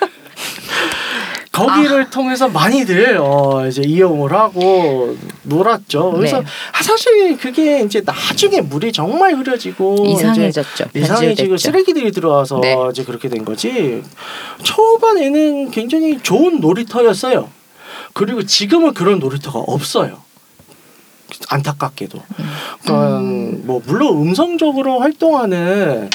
[1.65, 6.11] 거기를 통해서 많이들 어 이제 이용을 하고 놀았죠.
[6.11, 6.45] 그래서 네.
[6.71, 10.85] 아, 사실 그게 이제 나중에 물이 정말 흐려지고 이상해졌죠.
[10.95, 11.57] 이상해지고.
[11.57, 12.75] 쓰레기들이 들어와서 네.
[12.91, 14.03] 이제 그렇게 된 거지.
[14.63, 17.49] 초반에는 굉장히 좋은 놀이터였어요.
[18.13, 20.21] 그리고 지금은 그런 놀이터가 없어요.
[21.49, 22.21] 안타깝게도.
[22.83, 23.19] 그러니까
[23.65, 26.09] 뭐 물론 음성적으로 활동하는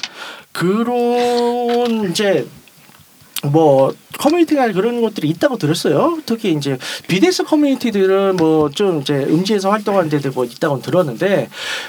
[0.52, 2.46] 그런 이제
[3.50, 6.18] 뭐 커뮤니티나 그런 것들이 있다고 들었어요.
[6.24, 6.78] 특히 이제
[7.08, 11.48] BDS 커뮤니티들은 뭐 좀 이제 음지에서 활동하는 데들 뭐 있다고 들었는데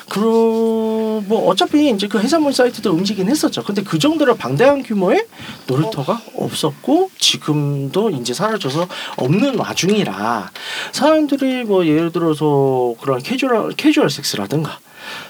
[0.09, 3.63] 그뭐 어차피 이제 그 해산물 사이트도 움직이긴 했었죠.
[3.63, 5.25] 근데 그 정도로 방대한 규모의
[5.67, 8.87] 놀이터가 없었고 지금도 이제 사라져서
[9.17, 10.51] 없는 와중이라
[10.91, 14.79] 사람들이 뭐 예를 들어서 그런 캐주얼 캐주얼 섹스라든가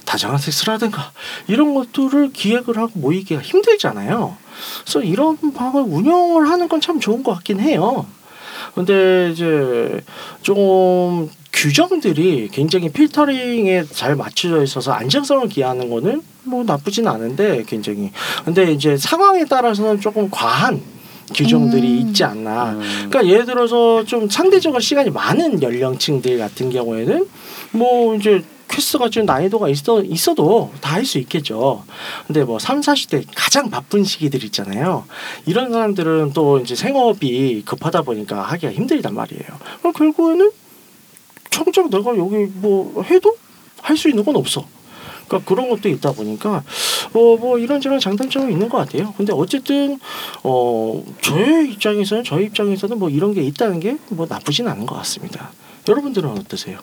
[0.05, 1.11] 다정한 섹스라든가
[1.47, 4.37] 이런 것들을 기획을 하고 모이기가 힘들잖아요.
[4.83, 8.05] 그래서 이런 방을 운영을 하는 건 참 좋은 것 같긴 해요.
[8.75, 10.01] 근데 이제
[10.41, 18.11] 좀 규정들이 굉장히 필터링에 잘 맞춰져 있어서 안정성을 기하는 거는 뭐 나쁘진 않은데 굉장히
[18.43, 20.81] 근데 이제 상황에 따라서는 조금 과한
[21.33, 22.07] 규정들이 음.
[22.09, 22.71] 있지 않나.
[22.73, 22.81] 음.
[23.09, 27.25] 그러니까 예를 들어서 좀 상대적으로 시간이 많은 연령층들 같은 경우에는
[27.71, 28.43] 뭐 이제
[28.75, 31.83] 퀘스트가 좀 난이도가 있어 있어도 다 할 수 있겠죠.
[32.27, 35.05] 근데 뭐 3, 40대 가장 바쁜 시기들 있잖아요.
[35.45, 39.43] 이런 사람들은 또 이제 생업이 급하다 보니까 하기가 힘들단 말이에요.
[39.79, 40.51] 그럼 결국에는
[41.51, 43.35] 정작 내가 여기 뭐 해도
[43.81, 44.65] 할 수 있는 건 없어.
[45.27, 46.63] 그러니까 그런 것도 있다 보니까
[47.13, 49.13] 어 뭐 이런저런 장단점이 있는 것 같아요.
[49.17, 49.99] 근데 어쨌든
[50.43, 55.51] 어 저의 입장에서는 저희 입장에서는 뭐 이런 게 있다는 게 뭐 나쁘진 않은 것 같습니다.
[55.87, 56.79] 여러분들은 어떠세요?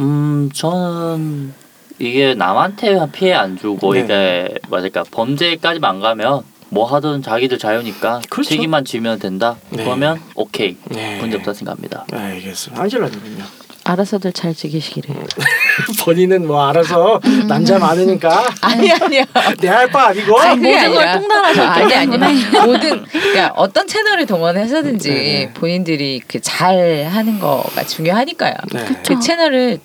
[0.00, 1.54] 음 저는
[1.98, 4.00] 이게 남한테 피해 안 주고 네.
[4.00, 8.50] 이게 뭐랄까 범죄까지만 안 가면 뭐 하든 자기들 자유니까 그렇죠.
[8.50, 9.56] 책임만 지면 된다.
[9.70, 9.84] 네.
[9.84, 11.18] 그러면 오케이 네.
[11.20, 12.06] 문제 없다 생각합니다.
[12.12, 12.82] 알겠습니다.
[12.82, 13.44] 안젤라님은요?
[13.90, 15.14] 알아서들 잘 지키시기를.
[16.04, 19.24] 본인은 뭐 알아서 남자 많으니까 아니 아니요.
[19.60, 22.44] 내 할 바 아니고 아니, 모든 걸 통달하셨기 아니 아니.
[22.66, 25.50] 모든 그러니까 어떤 채널을 동원해서든지 네.
[25.54, 28.54] 본인들이 그 잘 하는 거가 중요하니까요.
[28.72, 28.84] 네.
[29.06, 29.78] 그 채널을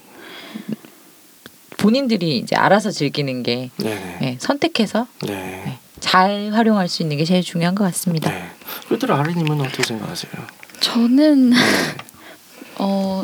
[1.78, 4.18] 본인들이 이제 알아서 즐기는 게 네.
[4.22, 5.78] 네, 선택해서 네.
[6.00, 8.30] 잘 활용할 수 있는 게 제일 중요한 것 같습니다.
[8.30, 8.46] 네.
[8.88, 10.32] 그들 아리님은 어떻게 생각하세요?
[10.80, 11.56] 저는 네.
[12.78, 13.24] 어.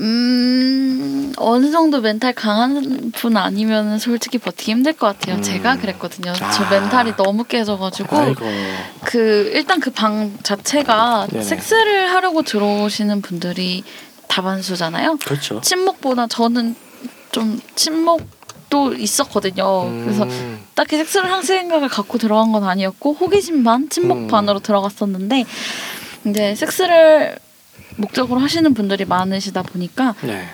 [0.00, 5.36] 음 어느 정도 멘탈 강한 분 아니면 솔직히 버티기 힘들 것 같아요.
[5.36, 5.42] 음.
[5.42, 6.32] 제가 그랬거든요.
[6.34, 6.70] 저 아.
[6.70, 8.44] 멘탈이 너무 깨져가지고 아이고.
[9.04, 11.44] 그 일단 그 방 자체가 네네.
[11.44, 13.84] 섹스를 하려고 들어오시는 분들이
[14.28, 15.18] 다반수잖아요.
[15.24, 15.60] 그렇죠.
[15.60, 16.74] 친목보다 저는
[17.32, 19.82] 좀 친목도 있었거든요.
[19.84, 20.04] 음.
[20.04, 20.26] 그래서
[20.74, 24.26] 딱히 섹스를 할 생각을 갖고 들어간 건 아니었고 호기심 반, 친목 음.
[24.28, 25.44] 반으로 들어갔었는데
[26.26, 27.36] 이제 섹스를
[28.00, 30.44] 목적으로 하시는 분들이 많으시다 보니까 네.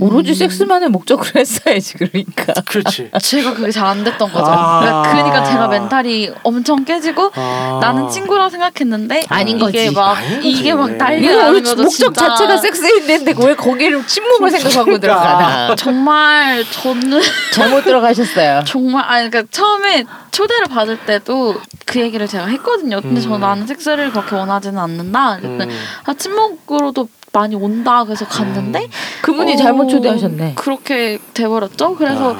[0.00, 0.34] 오로지 음.
[0.34, 2.52] 섹스만을 목적으로 했어야지 그러니까.
[2.66, 3.10] 그렇지.
[3.20, 4.46] 제가 그게 잘 안 됐던 거죠.
[4.50, 4.80] 아.
[4.80, 7.78] 그러니까, 그러니까 제가 멘탈이 엄청 깨지고 아.
[7.82, 9.90] 나는 친구라 생각했는데 아닌 이게 거지.
[9.94, 10.48] 막 아닌 거지.
[10.50, 11.82] 이게 막 이거 난리가 거죠.
[11.82, 12.14] 목적.
[12.14, 15.00] 자체가 섹스인데 왜 거기를 침묵을 생각하고 그러니까.
[15.06, 15.76] 들어가나.
[15.76, 17.20] 정말 저는
[17.52, 18.62] 잘못 들어가셨어요.
[18.66, 23.00] 정말 아니 그러니까 처음에 초대를 받을 때도 그 얘기를 제가 했거든요.
[23.02, 23.22] 근데 음.
[23.22, 25.34] 저 나는 섹스를 그렇게 원하지는 않는다.
[25.44, 25.58] 음.
[26.06, 28.04] 아 친목으로도 많이 온다.
[28.04, 28.88] 그래서 갔는데
[29.22, 30.54] 그분이 어, 잘못 초대하셨네.
[30.54, 31.96] 그렇게 돼버렸죠.
[31.96, 32.38] 그래서 아.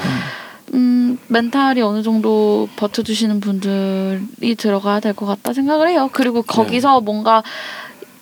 [0.73, 6.09] 음 멘탈이 어느 정도 버텨주시는 분들이 들어가야 될 것 같다 생각을 해요.
[6.13, 6.47] 그리고 네.
[6.47, 7.43] 거기서 뭔가